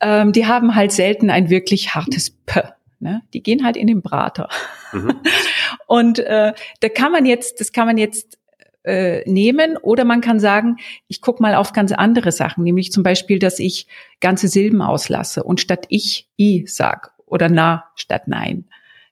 [0.00, 2.60] ähm, die haben halt selten ein wirklich hartes P.
[3.04, 3.20] Ne?
[3.34, 4.48] Die gehen halt in den Brater.
[4.92, 5.20] Mhm.
[5.86, 8.38] Und äh, da kann man jetzt, das kann man jetzt
[8.82, 13.02] äh, nehmen oder man kann sagen, ich guck mal auf ganz andere Sachen, nämlich zum
[13.02, 13.88] Beispiel, dass ich
[14.20, 18.64] ganze Silben auslasse und statt ich i sag oder na statt nein.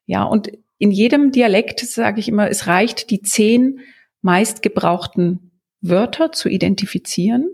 [0.07, 3.81] Ja, und in jedem Dialekt sage ich immer, es reicht, die zehn
[4.23, 5.51] meistgebrauchten
[5.83, 7.47] Wörter zu identifizieren,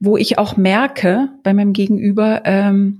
[0.00, 2.98] wo ich auch merke bei meinem Gegenüber, ähm,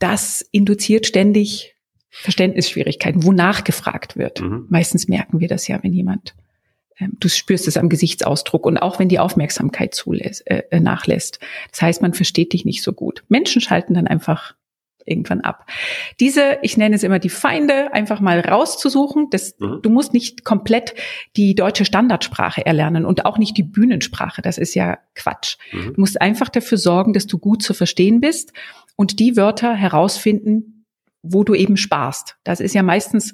[0.00, 1.73] das induziert ständig
[2.22, 4.40] Verständnisschwierigkeiten, wo nachgefragt wird.
[4.40, 4.66] Mhm.
[4.68, 6.34] Meistens merken wir das ja, wenn jemand,
[6.98, 11.40] ähm, du spürst es am Gesichtsausdruck und auch wenn die Aufmerksamkeit zulässt, äh, äh, nachlässt.
[11.72, 13.24] Das heißt, man versteht dich nicht so gut.
[13.28, 14.54] Menschen schalten dann einfach
[15.06, 15.66] irgendwann ab.
[16.20, 19.28] Diese, ich nenne es immer die Feinde, einfach mal rauszusuchen.
[19.30, 19.80] Das, mhm.
[19.82, 20.94] Du musst nicht komplett
[21.36, 24.40] die deutsche Standardsprache erlernen und auch nicht die Bühnensprache.
[24.40, 25.56] Das ist ja Quatsch.
[25.72, 25.94] Mhm.
[25.94, 28.52] Du musst einfach dafür sorgen, dass du gut zu verstehen bist
[28.96, 30.73] und die Wörter herausfinden,
[31.24, 32.36] wo du eben sparst.
[32.44, 33.32] Das ist ja meistens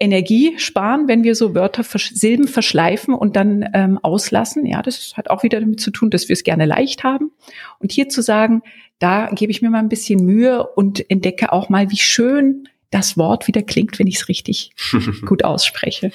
[0.00, 4.64] Energie sparen, wenn wir so Wörter, Silben verschleifen und dann ähm, auslassen.
[4.66, 7.30] Ja, das hat auch wieder damit zu tun, dass wir es gerne leicht haben.
[7.78, 8.62] Und hier zu sagen,
[8.98, 13.16] da gebe ich mir mal ein bisschen Mühe und entdecke auch mal, wie schön das
[13.16, 14.72] Wort wieder klingt, wenn ich es richtig
[15.26, 16.10] gut ausspreche.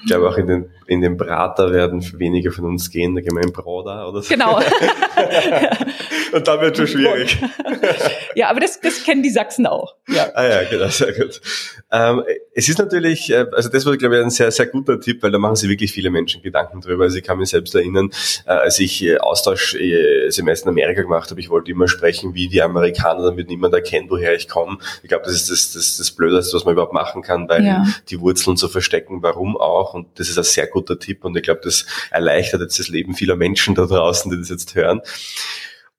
[0.00, 3.34] Ich glaube auch in den, in den Prater werden wenige von uns gehen, da gehen
[3.34, 4.32] wir in Broda oder so.
[4.32, 4.60] Genau.
[6.32, 7.38] Und da wird schon schwierig.
[8.34, 9.96] ja, aber das, das kennen die Sachsen auch.
[10.08, 10.30] Ja.
[10.34, 11.40] Ah ja, genau, sehr gut.
[11.90, 12.22] Ähm,
[12.54, 15.30] es ist natürlich, äh, also das war, glaube ich, ein sehr, sehr guter Tipp, weil
[15.30, 17.04] da machen sich wirklich viele Menschen Gedanken drüber.
[17.04, 18.10] Also ich kann mich selbst erinnern,
[18.46, 22.62] äh, als ich äh, Austauschsemester in Amerika gemacht habe, ich wollte immer sprechen wie die
[22.62, 24.78] Amerikaner, damit niemand erkennt, woher ich komme.
[25.02, 27.84] Ich glaube, das ist das, das, das Blödeste, was man überhaupt machen kann, weil ja.
[28.08, 29.92] die Wurzeln zu verstecken, warum auch.
[29.92, 33.14] Und das ist ein sehr guter Tipp und ich glaube, das erleichtert jetzt das Leben
[33.14, 35.00] vieler Menschen da draußen, die das jetzt hören.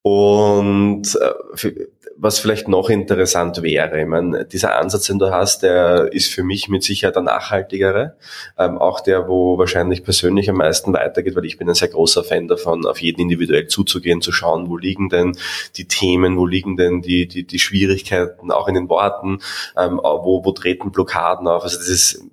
[0.04, 1.72] Und äh,
[2.18, 6.44] was vielleicht noch interessant wäre, ich meine, dieser Ansatz, den du hast, der ist für
[6.44, 8.18] mich mit Sicherheit der nachhaltigere,
[8.58, 12.24] ähm, auch der, wo wahrscheinlich persönlich am meisten weitergeht, weil ich bin ein sehr großer
[12.24, 15.38] Fan davon, auf jeden individuell zuzugehen, zu schauen, wo liegen denn
[15.78, 19.40] die Themen, wo liegen denn die, die, die Schwierigkeiten, auch in den Worten,
[19.78, 21.64] ähm, wo, wo treten Blockaden auf.
[21.64, 22.24] Also das ist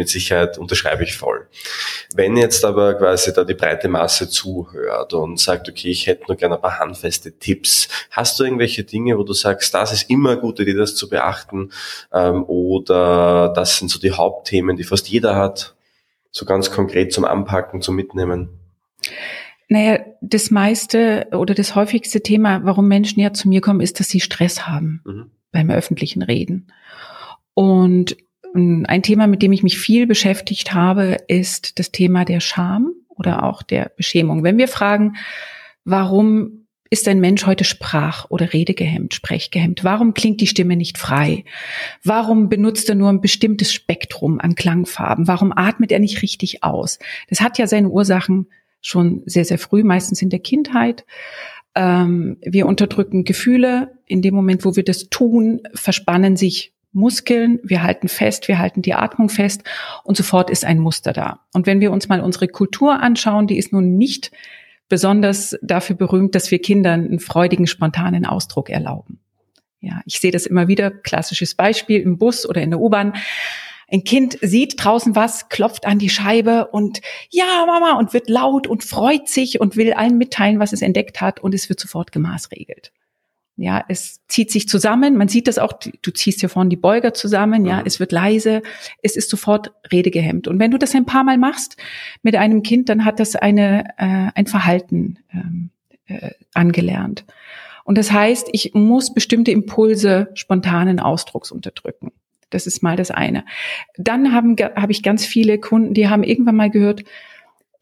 [0.00, 1.46] mit Sicherheit unterschreibe ich voll.
[2.14, 6.38] Wenn jetzt aber quasi da die breite Masse zuhört und sagt, okay, ich hätte nur
[6.38, 10.30] gerne ein paar handfeste Tipps, hast du irgendwelche Dinge, wo du sagst, das ist immer
[10.30, 11.70] eine gute Idee, das zu beachten,
[12.14, 15.74] ähm, oder das sind so die Hauptthemen, die fast jeder hat,
[16.30, 18.48] so ganz konkret zum Anpacken, zum Mitnehmen?
[19.68, 24.08] Naja, das meiste oder das häufigste Thema, warum Menschen ja zu mir kommen, ist, dass
[24.08, 25.30] sie Stress haben mhm.
[25.52, 26.72] beim öffentlichen Reden.
[27.52, 28.16] Und
[28.54, 33.44] ein Thema, mit dem ich mich viel beschäftigt habe, ist das Thema der Scham oder
[33.44, 34.42] auch der Beschämung.
[34.42, 35.16] Wenn wir fragen,
[35.84, 39.84] warum ist ein Mensch heute sprach- oder redegehemmt, sprechgehemmt?
[39.84, 41.44] Warum klingt die Stimme nicht frei?
[42.02, 45.28] Warum benutzt er nur ein bestimmtes Spektrum an Klangfarben?
[45.28, 46.98] Warum atmet er nicht richtig aus?
[47.28, 48.48] Das hat ja seine Ursachen
[48.82, 51.04] schon sehr, sehr früh, meistens in der Kindheit.
[51.76, 53.92] Ähm, wir unterdrücken Gefühle.
[54.06, 58.82] In dem Moment, wo wir das tun, verspannen sich Muskeln, wir halten fest, wir halten
[58.82, 59.62] die Atmung fest
[60.02, 61.40] und sofort ist ein Muster da.
[61.52, 64.32] Und wenn wir uns mal unsere Kultur anschauen, die ist nun nicht
[64.88, 69.20] besonders dafür berühmt, dass wir Kindern einen freudigen, spontanen Ausdruck erlauben.
[69.80, 73.14] Ja, ich sehe das immer wieder, klassisches Beispiel im Bus oder in der U-Bahn.
[73.90, 77.00] Ein Kind sieht draußen was, klopft an die Scheibe und
[77.30, 81.20] ja, Mama, und wird laut und freut sich und will allen mitteilen, was es entdeckt
[81.20, 82.92] hat und es wird sofort gemaßregelt.
[83.62, 85.18] Ja, es zieht sich zusammen.
[85.18, 85.74] Man sieht das auch.
[85.74, 87.66] Du ziehst hier vorne die Beuger zusammen.
[87.66, 87.82] Ja, mhm.
[87.84, 88.62] es wird leise.
[89.02, 90.48] Es ist sofort redegehemmt.
[90.48, 91.76] Und wenn du das ein paar Mal machst
[92.22, 95.68] mit einem Kind, dann hat das eine, äh, ein Verhalten ähm,
[96.06, 97.26] äh, angelernt.
[97.84, 102.12] Und das heißt, ich muss bestimmte Impulse spontanen Ausdrucks unterdrücken.
[102.48, 103.44] Das ist mal das eine.
[103.98, 107.04] Dann habe ich ganz viele Kunden, die haben irgendwann mal gehört,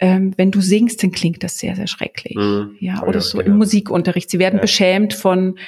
[0.00, 2.36] ähm, wenn du singst, dann klingt das sehr, sehr schrecklich.
[2.36, 2.76] Mhm.
[2.80, 4.30] Ja, oder ja, so im Musikunterricht.
[4.30, 4.62] Sie werden ja.
[4.62, 5.58] beschämt von,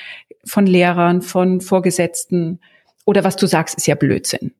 [0.45, 2.61] von Lehrern, von Vorgesetzten.
[3.05, 4.53] Oder was du sagst, ist ja Blödsinn.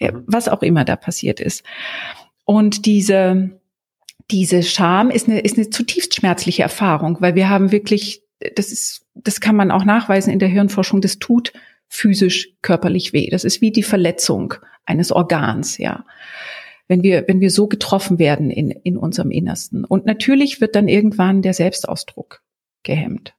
[0.00, 0.24] Mhm.
[0.26, 1.64] Was auch immer da passiert ist.
[2.44, 3.58] Und diese,
[4.30, 8.22] diese Scham ist eine, ist eine zutiefst schmerzliche Erfahrung, weil wir haben wirklich,
[8.54, 11.52] das ist, das kann man auch nachweisen in der Hirnforschung, das tut
[11.88, 13.30] physisch, körperlich weh.
[13.30, 16.04] Das ist wie die Verletzung eines Organs, ja.
[16.86, 19.84] Wenn wir, wenn wir so getroffen werden in, in unserem Innersten.
[19.84, 22.42] Und natürlich wird dann irgendwann der Selbstausdruck
[22.82, 23.34] gehemmt.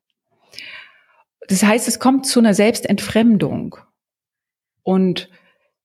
[1.47, 3.77] Das heißt, es kommt zu einer Selbstentfremdung.
[4.81, 5.29] Und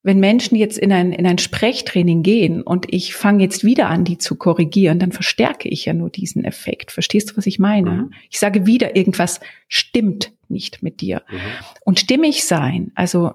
[0.03, 4.05] wenn Menschen jetzt in ein, in ein Sprechtraining gehen und ich fange jetzt wieder an,
[4.05, 6.91] die zu korrigieren, dann verstärke ich ja nur diesen Effekt.
[6.91, 7.91] Verstehst du, was ich meine?
[7.91, 8.13] Mhm.
[8.31, 11.23] Ich sage wieder, irgendwas stimmt nicht mit dir.
[11.31, 11.39] Mhm.
[11.85, 13.33] Und stimmig sein, also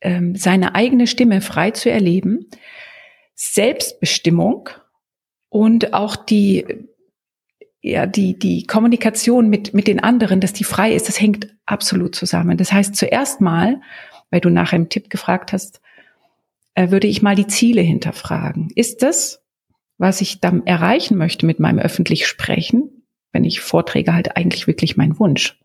[0.00, 2.46] ähm, seine eigene Stimme frei zu erleben,
[3.34, 4.70] Selbstbestimmung
[5.48, 6.64] und auch die,
[7.80, 12.14] ja, die, die Kommunikation mit, mit den anderen, dass die frei ist, das hängt absolut
[12.14, 12.56] zusammen.
[12.56, 13.80] Das heißt, zuerst mal,
[14.30, 15.80] weil du nach einem Tipp gefragt hast,
[16.74, 18.70] äh, würde ich mal die Ziele hinterfragen.
[18.74, 19.42] Ist das,
[19.98, 24.96] was ich dann erreichen möchte mit meinem öffentlich Sprechen, wenn ich Vorträge halte, eigentlich wirklich
[24.96, 25.58] mein Wunsch?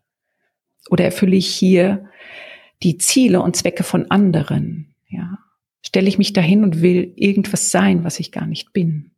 [0.90, 2.08] Oder erfülle ich hier
[2.82, 4.94] die Ziele und Zwecke von anderen?
[5.08, 5.38] Ja.
[5.82, 9.10] Stelle ich mich dahin und will irgendwas sein, was ich gar nicht bin?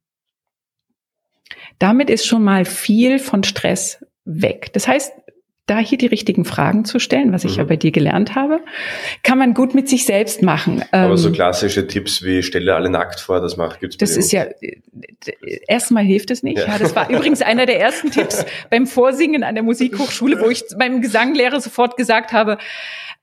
[1.79, 4.72] Damit ist schon mal viel von Stress weg.
[4.72, 5.12] Das heißt,
[5.66, 7.59] da hier die richtigen Fragen zu stellen, was ich mhm.
[7.59, 8.61] ja bei dir gelernt habe,
[9.22, 10.85] kann man gut mit sich selbst machen.
[10.90, 14.31] Aber so ähm, klassische Tipps wie stelle alle nackt vor, das macht gibt's Das ist
[14.33, 14.46] ja
[15.66, 16.59] erstmal hilft es nicht.
[16.59, 16.66] Ja.
[16.66, 16.79] ja.
[16.79, 21.00] das war übrigens einer der ersten Tipps beim Vorsingen an der Musikhochschule, wo ich meinem
[21.00, 22.59] Gesanglehrer sofort gesagt habe,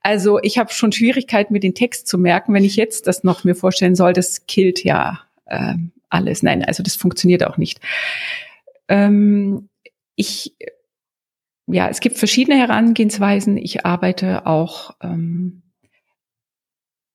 [0.02, 3.44] also ich habe schon Schwierigkeiten mit den Text zu merken, wenn ich jetzt das noch
[3.44, 5.74] mir vorstellen soll, das killt ja äh,
[6.08, 6.42] alles.
[6.42, 7.80] Nein, also das funktioniert auch nicht.
[8.88, 9.68] Ähm,
[10.16, 10.54] ich
[11.66, 13.56] ja, es gibt verschiedene Herangehensweisen.
[13.56, 15.62] Ich arbeite auch ähm,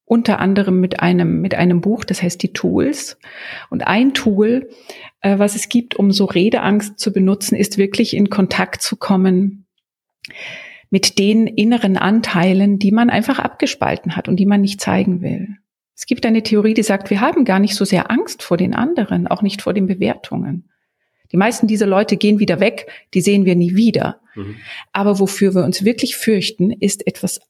[0.05, 3.19] unter anderem mit einem mit einem Buch, das heißt die Tools.
[3.69, 4.69] Und ein Tool,
[5.19, 9.65] äh, was es gibt, um so Redeangst zu benutzen, ist wirklich in Kontakt zu kommen
[10.89, 15.57] mit den inneren Anteilen, die man einfach abgespalten hat und die man nicht zeigen will.
[15.95, 18.75] Es gibt eine Theorie, die sagt, wir haben gar nicht so sehr Angst vor den
[18.75, 20.69] anderen, auch nicht vor den Bewertungen.
[21.31, 24.21] Die meisten dieser Leute gehen wieder weg, die sehen wir nie wieder.
[24.35, 24.57] Mhm.
[24.93, 27.41] Aber wofür wir uns wirklich fürchten, ist etwas,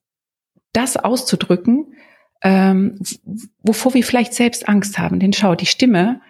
[0.74, 1.94] das auszudrücken,
[2.42, 3.00] ähm,
[3.62, 5.20] wovor wir vielleicht selbst Angst haben.
[5.20, 6.22] Denn schau, die Stimme,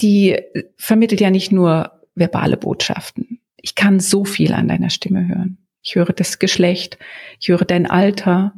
[0.00, 0.38] die
[0.76, 3.40] vermittelt ja nicht nur verbale Botschaften.
[3.56, 5.58] Ich kann so viel an deiner Stimme hören.
[5.90, 6.98] Ich höre das Geschlecht,
[7.40, 8.54] ich höre dein Alter,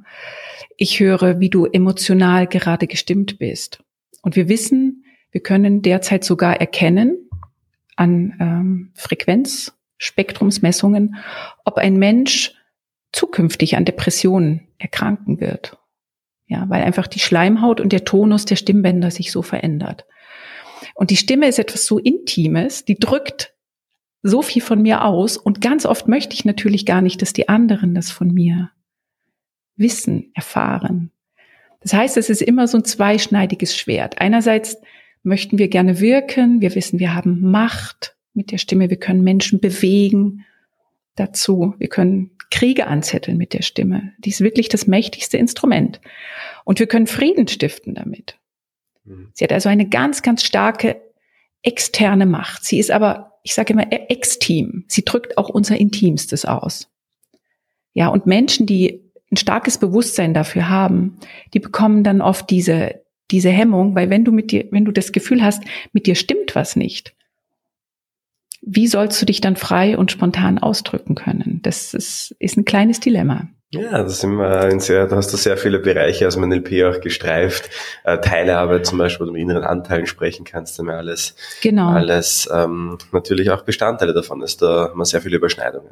[0.76, 3.82] ich höre, wie du emotional gerade gestimmt bist.
[4.20, 7.30] Und wir wissen, wir können derzeit sogar erkennen,
[7.96, 11.16] an ähm, Frequenzspektrumsmessungen,
[11.64, 12.52] ob ein Mensch
[13.12, 15.78] zukünftig an Depressionen erkranken wird.
[16.48, 20.04] Ja, weil einfach die Schleimhaut und der Tonus der Stimmbänder sich so verändert.
[20.94, 23.51] Und die Stimme ist etwas so Intimes, die drückt
[24.22, 27.48] so viel von mir aus und ganz oft möchte ich natürlich gar nicht, dass die
[27.48, 28.70] anderen das von mir
[29.76, 31.10] wissen, erfahren.
[31.80, 34.20] Das heißt, es ist immer so ein zweischneidiges Schwert.
[34.20, 34.76] Einerseits
[35.22, 36.60] möchten wir gerne wirken.
[36.60, 38.90] Wir wissen, wir haben Macht mit der Stimme.
[38.90, 40.44] Wir können Menschen bewegen
[41.16, 41.74] dazu.
[41.78, 44.12] Wir können Kriege anzetteln mit der Stimme.
[44.18, 46.00] Die ist wirklich das mächtigste Instrument.
[46.64, 48.38] Und wir können Frieden stiften damit.
[49.04, 49.30] Mhm.
[49.32, 51.00] Sie hat also eine ganz, ganz starke
[51.62, 52.64] externe Macht.
[52.64, 54.84] Sie ist aber, ich sage immer, extim.
[54.88, 56.88] Sie drückt auch unser Intimstes aus.
[57.94, 61.18] Ja, und Menschen, die ein starkes Bewusstsein dafür haben,
[61.54, 65.12] die bekommen dann oft diese, diese Hemmung, weil wenn du mit dir, wenn du das
[65.12, 67.14] Gefühl hast, mit dir stimmt was nicht,
[68.60, 71.60] wie sollst du dich dann frei und spontan ausdrücken können?
[71.62, 73.48] Das ist, ist ein kleines Dilemma.
[73.74, 76.84] Ja, das sind wir in sehr, da hast du sehr viele Bereiche aus dem NLP
[76.84, 77.70] auch gestreift.
[78.04, 81.88] Äh, Teilearbeit zum Beispiel, wo du mit inneren Anteilen sprechen kannst, dann alles, genau.
[81.88, 84.60] alles ähm, natürlich auch Bestandteile davon ist.
[84.60, 85.90] Da haben wir sehr viele Überschneidungen.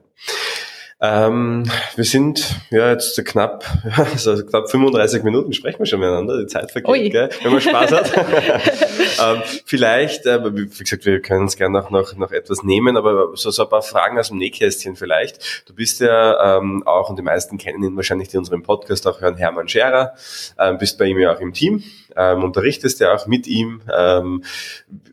[1.03, 1.65] Ähm,
[1.97, 3.65] wir sind ja jetzt knapp,
[3.97, 7.93] also knapp 35 Minuten sprechen wir schon miteinander, die Zeit vergeht, gell, wenn man Spaß
[7.93, 8.13] hat.
[8.17, 13.35] ähm, vielleicht, äh, wie gesagt, wir können es gerne auch noch, noch etwas nehmen, aber
[13.35, 15.65] so, so ein paar Fragen aus dem Nähkästchen vielleicht.
[15.67, 19.23] Du bist ja ähm, auch, und die meisten kennen ihn wahrscheinlich, die unseren Podcast auch
[19.23, 20.13] hören, Hermann Scherer,
[20.59, 21.83] ähm, bist bei ihm ja auch im Team,
[22.15, 23.81] ähm, unterrichtest ja auch mit ihm.
[23.91, 24.45] Ähm,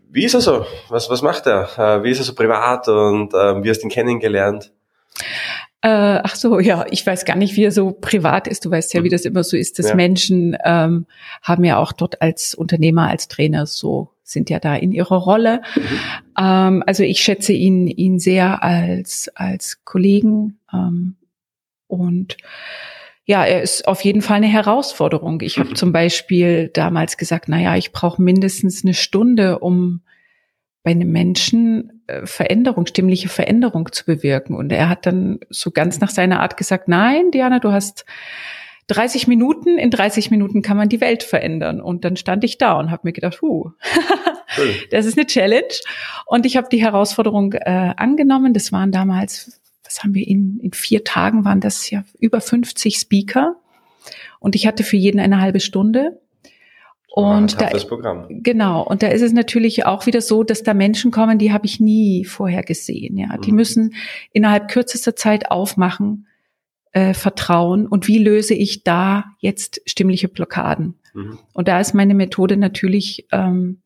[0.10, 0.66] wie ist er so?
[0.90, 1.70] Was, was macht er?
[1.78, 4.74] Äh, wie ist er so privat und äh, wie hast du ihn kennengelernt?
[5.82, 8.66] Äh, ach so, ja, ich weiß gar nicht, wie er so privat ist.
[8.66, 9.12] Du weißt ja, wie mhm.
[9.12, 9.96] das immer so ist, dass ja.
[9.96, 11.06] Menschen ähm,
[11.44, 15.62] haben ja auch dort als Unternehmer, als Trainer so sind ja da in ihrer Rolle.
[15.76, 15.82] Mhm.
[16.40, 21.16] Ähm, also ich schätze ihn ihn sehr als als Kollegen ähm,
[21.88, 22.38] und
[23.26, 25.42] ja, er ist auf jeden Fall eine Herausforderung.
[25.42, 25.76] Ich habe mhm.
[25.76, 30.02] zum Beispiel damals gesagt, na ja, ich brauche mindestens eine Stunde, um
[30.88, 34.56] bei einem Menschen äh, Veränderung, stimmliche Veränderung zu bewirken.
[34.56, 38.06] Und er hat dann so ganz nach seiner Art gesagt, nein, Diana, du hast
[38.88, 41.82] 30 Minuten, in 30 Minuten kann man die Welt verändern.
[41.82, 43.72] Und dann stand ich da und habe mir gedacht, huh,
[44.92, 45.76] das ist eine Challenge.
[46.26, 48.54] Und ich habe die Herausforderung äh, angenommen.
[48.54, 52.96] Das waren damals, was haben wir in, in vier Tagen, waren das ja über 50
[52.96, 53.58] Speaker.
[54.40, 56.22] Und ich hatte für jeden eine halbe Stunde.
[57.18, 58.28] Und da, Programm.
[58.30, 61.66] genau, und da ist es natürlich auch wieder so, dass da Menschen kommen, die habe
[61.66, 63.18] ich nie vorher gesehen.
[63.18, 63.56] Ja, die mhm.
[63.58, 63.96] müssen
[64.34, 66.28] innerhalb kürzester Zeit aufmachen,
[66.92, 71.00] äh, vertrauen und wie löse ich da jetzt stimmliche Blockaden?
[71.16, 71.40] Mhm.
[71.54, 73.82] Und da ist meine Methode natürlich ähm,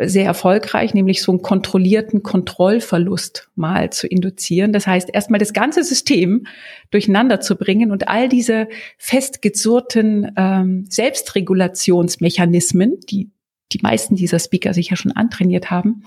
[0.00, 4.72] sehr erfolgreich, nämlich so einen kontrollierten Kontrollverlust mal zu induzieren.
[4.72, 6.46] Das heißt, erstmal das ganze System
[6.90, 8.68] durcheinander zu bringen und all diese
[8.98, 13.30] festgezurrten ähm, Selbstregulationsmechanismen, die
[13.72, 16.04] die meisten dieser Speaker sich ja schon antrainiert haben,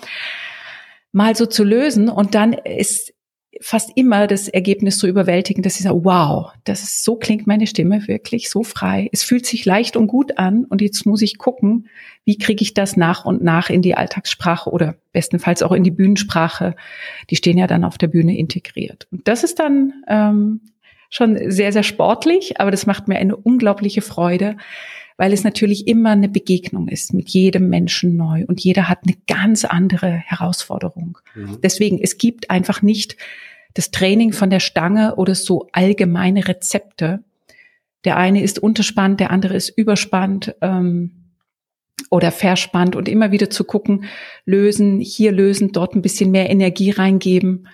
[1.11, 2.09] mal so zu lösen.
[2.09, 3.13] Und dann ist
[3.62, 7.68] fast immer das Ergebnis so überwältigend, dass ich sage, wow, das ist, so klingt meine
[7.68, 9.10] Stimme wirklich so frei.
[9.12, 11.88] Es fühlt sich leicht und gut an und jetzt muss ich gucken,
[12.26, 15.91] wie kriege ich das nach und nach in die Alltagssprache oder bestenfalls auch in die
[15.91, 16.76] Bühnensprache.
[17.30, 19.08] Die stehen ja dann auf der Bühne integriert.
[19.12, 20.62] Und das ist dann ähm,
[21.10, 24.58] schon sehr, sehr sportlich, aber das macht mir eine unglaubliche Freude,
[25.18, 29.18] weil es natürlich immer eine Begegnung ist mit jedem Menschen neu und jeder hat eine
[29.28, 31.18] ganz andere Herausforderung.
[31.36, 31.59] Mhm.
[31.61, 33.18] Deswegen, es gibt einfach nicht
[33.74, 37.24] das Training von der Stange oder so allgemeine Rezepte.
[38.05, 41.11] Der eine ist unterspannt, der andere ist überspannt ähm,
[42.11, 44.05] oder verspannt und immer wieder zu gucken,
[44.45, 47.68] lösen, hier lösen, dort ein bisschen mehr Energie reingeben,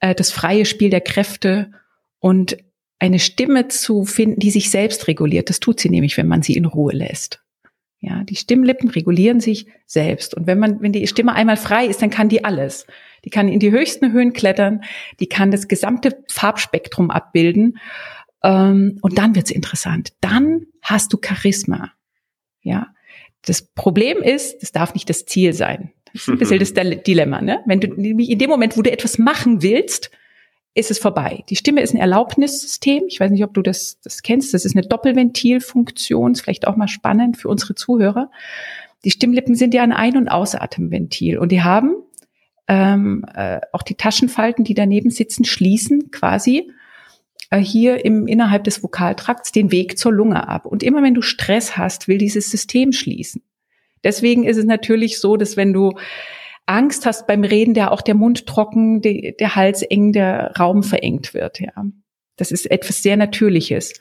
[0.00, 1.72] äh, das freie Spiel der Kräfte
[2.18, 2.58] und
[3.00, 5.48] eine Stimme zu finden, die sich selbst reguliert.
[5.48, 7.42] Das tut sie nämlich, wenn man sie in Ruhe lässt.
[7.98, 10.34] Ja, die Stimmlippen regulieren sich selbst.
[10.34, 12.86] Und wenn man, wenn die Stimme einmal frei ist, dann kann die alles.
[13.24, 14.82] Die kann in die höchsten Höhen klettern,
[15.18, 17.78] die kann das gesamte Farbspektrum abbilden.
[18.42, 20.12] Ähm, und dann wird's interessant.
[20.20, 21.92] Dann hast du Charisma.
[22.62, 22.88] Ja.
[23.44, 25.92] Das Problem ist, das darf nicht das Ziel sein.
[26.12, 27.60] Das ist ein bisschen das Dilemma, ne?
[27.66, 30.10] Wenn du nämlich in dem Moment, wo du etwas machen willst,
[30.74, 31.44] ist es vorbei.
[31.48, 33.04] Die Stimme ist ein Erlaubnissystem.
[33.08, 34.54] Ich weiß nicht, ob du das, das kennst.
[34.54, 36.32] Das ist eine Doppelventilfunktion.
[36.32, 38.30] Ist vielleicht auch mal spannend für unsere Zuhörer.
[39.04, 41.94] Die Stimmlippen sind ja ein Ein- und Ausatemventil und die haben
[42.68, 46.70] ähm, äh, auch die Taschenfalten, die daneben sitzen, schließen quasi
[47.50, 50.66] äh, hier im innerhalb des Vokaltrakts den Weg zur Lunge ab.
[50.66, 53.42] Und immer wenn du Stress hast, will dieses System schließen.
[54.04, 55.92] Deswegen ist es natürlich so, dass wenn du
[56.70, 60.82] Angst hast beim Reden, der auch der Mund trocken, die, der Hals eng, der Raum
[60.82, 61.60] verengt wird.
[61.60, 61.72] Ja,
[62.36, 63.94] das ist etwas sehr Natürliches.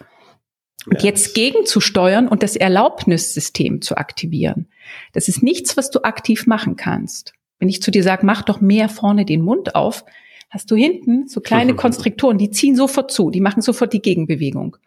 [0.85, 4.67] Und jetzt gegenzusteuern und das Erlaubnissystem zu aktivieren,
[5.13, 7.33] das ist nichts, was du aktiv machen kannst.
[7.59, 10.05] Wenn ich zu dir sage, mach doch mehr vorne den Mund auf,
[10.49, 14.77] hast du hinten so kleine Konstriktoren, die ziehen sofort zu, die machen sofort die Gegenbewegung.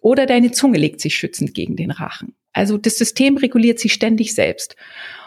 [0.00, 2.34] Oder deine Zunge legt sich schützend gegen den Rachen.
[2.52, 4.76] Also das System reguliert sich ständig selbst.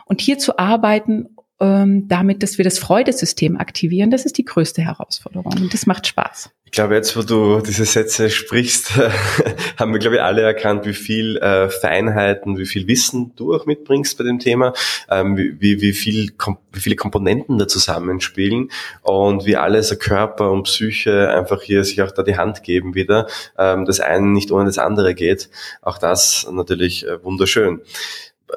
[0.06, 1.28] Und hier zu arbeiten
[1.60, 6.52] damit, dass wir das Freudesystem aktivieren, das ist die größte Herausforderung und das macht Spaß.
[6.68, 8.92] Ich glaube, jetzt, wo du diese Sätze sprichst,
[9.78, 13.66] haben wir, glaube ich, alle erkannt, wie viel äh, Feinheiten, wie viel Wissen du auch
[13.66, 14.74] mitbringst bei dem Thema,
[15.10, 16.34] ähm, wie, wie, viel,
[16.74, 18.70] wie viele Komponenten da zusammenspielen
[19.02, 22.96] und wie alles, so Körper und Psyche einfach hier sich auch da die Hand geben
[22.96, 23.28] wieder,
[23.58, 25.50] ähm, das eine nicht ohne das andere geht.
[25.82, 27.80] Auch das natürlich äh, wunderschön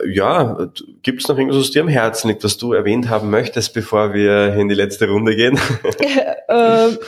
[0.08, 0.70] ja,
[1.02, 4.14] gibt es noch irgendwas, was dir am Herzen liegt, was du erwähnt haben möchtest, bevor
[4.14, 5.58] wir in die letzte Runde gehen?
[6.48, 6.98] ähm,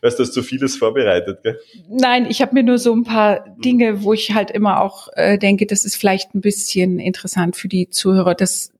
[0.00, 1.60] weißt du, hast du vieles vorbereitet, gell?
[1.88, 5.36] Nein, ich habe mir nur so ein paar Dinge, wo ich halt immer auch äh,
[5.38, 8.34] denke, das ist vielleicht ein bisschen interessant für die Zuhörer.
[8.34, 8.72] Das,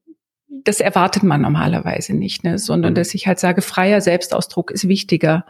[0.49, 2.59] das erwartet man normalerweise nicht, ne?
[2.59, 2.97] sondern mhm.
[2.97, 5.45] dass ich halt sage, freier Selbstausdruck ist wichtiger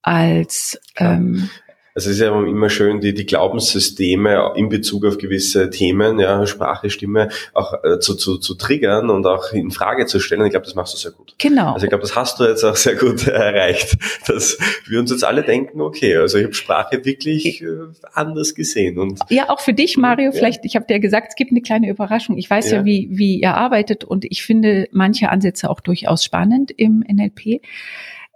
[0.00, 1.50] als ähm,
[1.94, 6.44] also es ist ja immer schön, die, die Glaubenssysteme in Bezug auf gewisse Themen, ja,
[6.44, 10.44] Sprache, Stimme, auch äh, zu, zu, zu triggern und auch in Frage zu stellen.
[10.44, 11.36] Ich glaube, das machst du sehr gut.
[11.38, 11.72] Genau.
[11.72, 15.22] Also ich glaube, das hast du jetzt auch sehr gut erreicht, dass wir uns jetzt
[15.22, 17.66] alle denken, okay, also ich habe Sprache wirklich äh,
[18.12, 18.98] anders gesehen.
[18.98, 20.32] Und ja, auch für dich, Mario, ja.
[20.32, 22.36] vielleicht, ich habe dir gesagt, es gibt eine kleine Überraschung.
[22.38, 26.24] Ich weiß ja, ja wie, wie ihr arbeitet und ich finde manche Ansätze auch durchaus
[26.24, 27.60] spannend im NLP.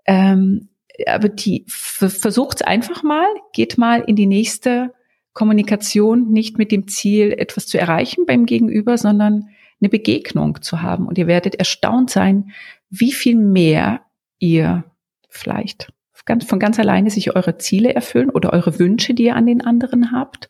[0.06, 0.67] Ähm,
[1.06, 4.92] aber die versucht einfach mal, geht mal in die nächste
[5.32, 9.48] Kommunikation nicht mit dem Ziel, etwas zu erreichen beim Gegenüber, sondern
[9.80, 11.06] eine Begegnung zu haben.
[11.06, 12.50] Und ihr werdet erstaunt sein,
[12.90, 14.00] wie viel mehr
[14.38, 14.84] ihr
[15.28, 15.92] vielleicht
[16.28, 19.62] ganz, von ganz alleine sich eure Ziele erfüllen oder eure Wünsche, die ihr an den
[19.62, 20.48] anderen habt.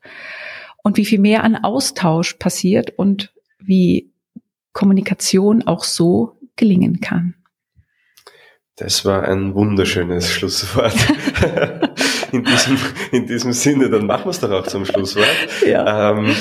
[0.82, 4.12] Und wie viel mehr an Austausch passiert und wie
[4.72, 7.34] Kommunikation auch so gelingen kann.
[8.78, 10.94] Das war ein wunderschönes Schlusswort.
[12.32, 12.78] in diesem,
[13.10, 15.26] in diesem Sinne, dann machen wir es doch auch zum Schlusswort.
[15.66, 16.12] Ja.
[16.12, 16.34] Ähm,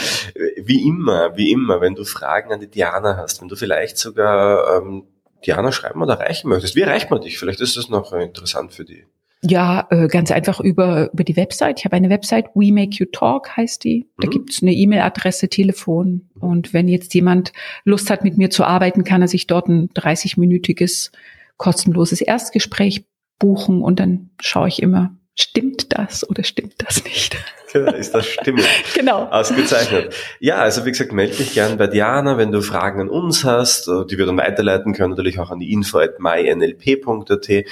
[0.63, 4.77] wie immer, wie immer, wenn du Fragen an die Diana hast, wenn du vielleicht sogar
[4.77, 5.05] ähm,
[5.45, 7.39] Diana schreiben oder erreichen möchtest, wie erreicht man dich?
[7.39, 9.05] Vielleicht ist das noch interessant für die.
[9.41, 11.79] Ja, äh, ganz einfach über, über die Website.
[11.79, 14.05] Ich habe eine Website, We Make You Talk heißt die.
[14.19, 14.31] Da mhm.
[14.31, 16.29] gibt's eine E-Mail-Adresse, Telefon.
[16.39, 17.51] Und wenn jetzt jemand
[17.83, 21.11] Lust hat, mit mir zu arbeiten, kann er sich dort ein 30-minütiges
[21.57, 23.05] kostenloses Erstgespräch
[23.39, 27.37] buchen und dann schaue ich immer, stimmt das oder stimmt das nicht?
[27.97, 28.65] Ist das stimmig?
[28.95, 29.25] genau.
[29.25, 30.13] Ausgezeichnet.
[30.39, 33.87] Ja, also wie gesagt, melde dich gern bei Diana, wenn du Fragen an uns hast,
[33.87, 37.65] die wir dann weiterleiten können, natürlich auch an die info at mynlp.at.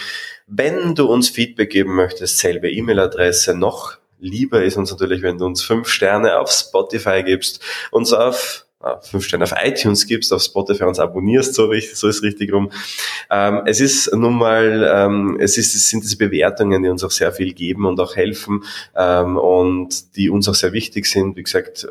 [0.47, 5.45] Wenn du uns Feedback geben möchtest, selbe E-Mail-Adresse, noch lieber ist uns natürlich, wenn du
[5.45, 7.61] uns fünf Sterne auf Spotify gibst,
[7.91, 8.64] uns auf
[9.01, 12.71] fünf Sterne auf iTunes gibst, auf Spotify uns abonnierst, so, richtig, so ist richtig rum.
[13.29, 17.11] Ähm, es ist nun mal, ähm, es, ist, es sind diese Bewertungen, die uns auch
[17.11, 18.63] sehr viel geben und auch helfen
[18.95, 21.35] ähm, und die uns auch sehr wichtig sind.
[21.35, 21.87] Wie gesagt,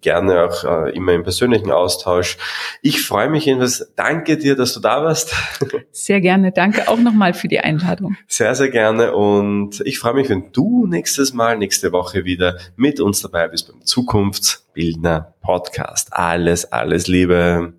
[0.00, 2.38] gerne auch äh, immer im persönlichen Austausch.
[2.82, 3.92] Ich freue mich jedenfalls.
[3.96, 5.34] Danke dir, dass du da warst.
[5.92, 6.52] Sehr gerne.
[6.52, 8.16] Danke auch nochmal für die Einladung.
[8.26, 9.14] Sehr, sehr gerne.
[9.14, 13.68] Und ich freue mich, wenn du nächstes Mal, nächste Woche wieder mit uns dabei bist
[13.68, 13.84] beim
[14.78, 16.12] Zukunftsbildner Podcast.
[16.12, 17.77] Alles, alles Liebe.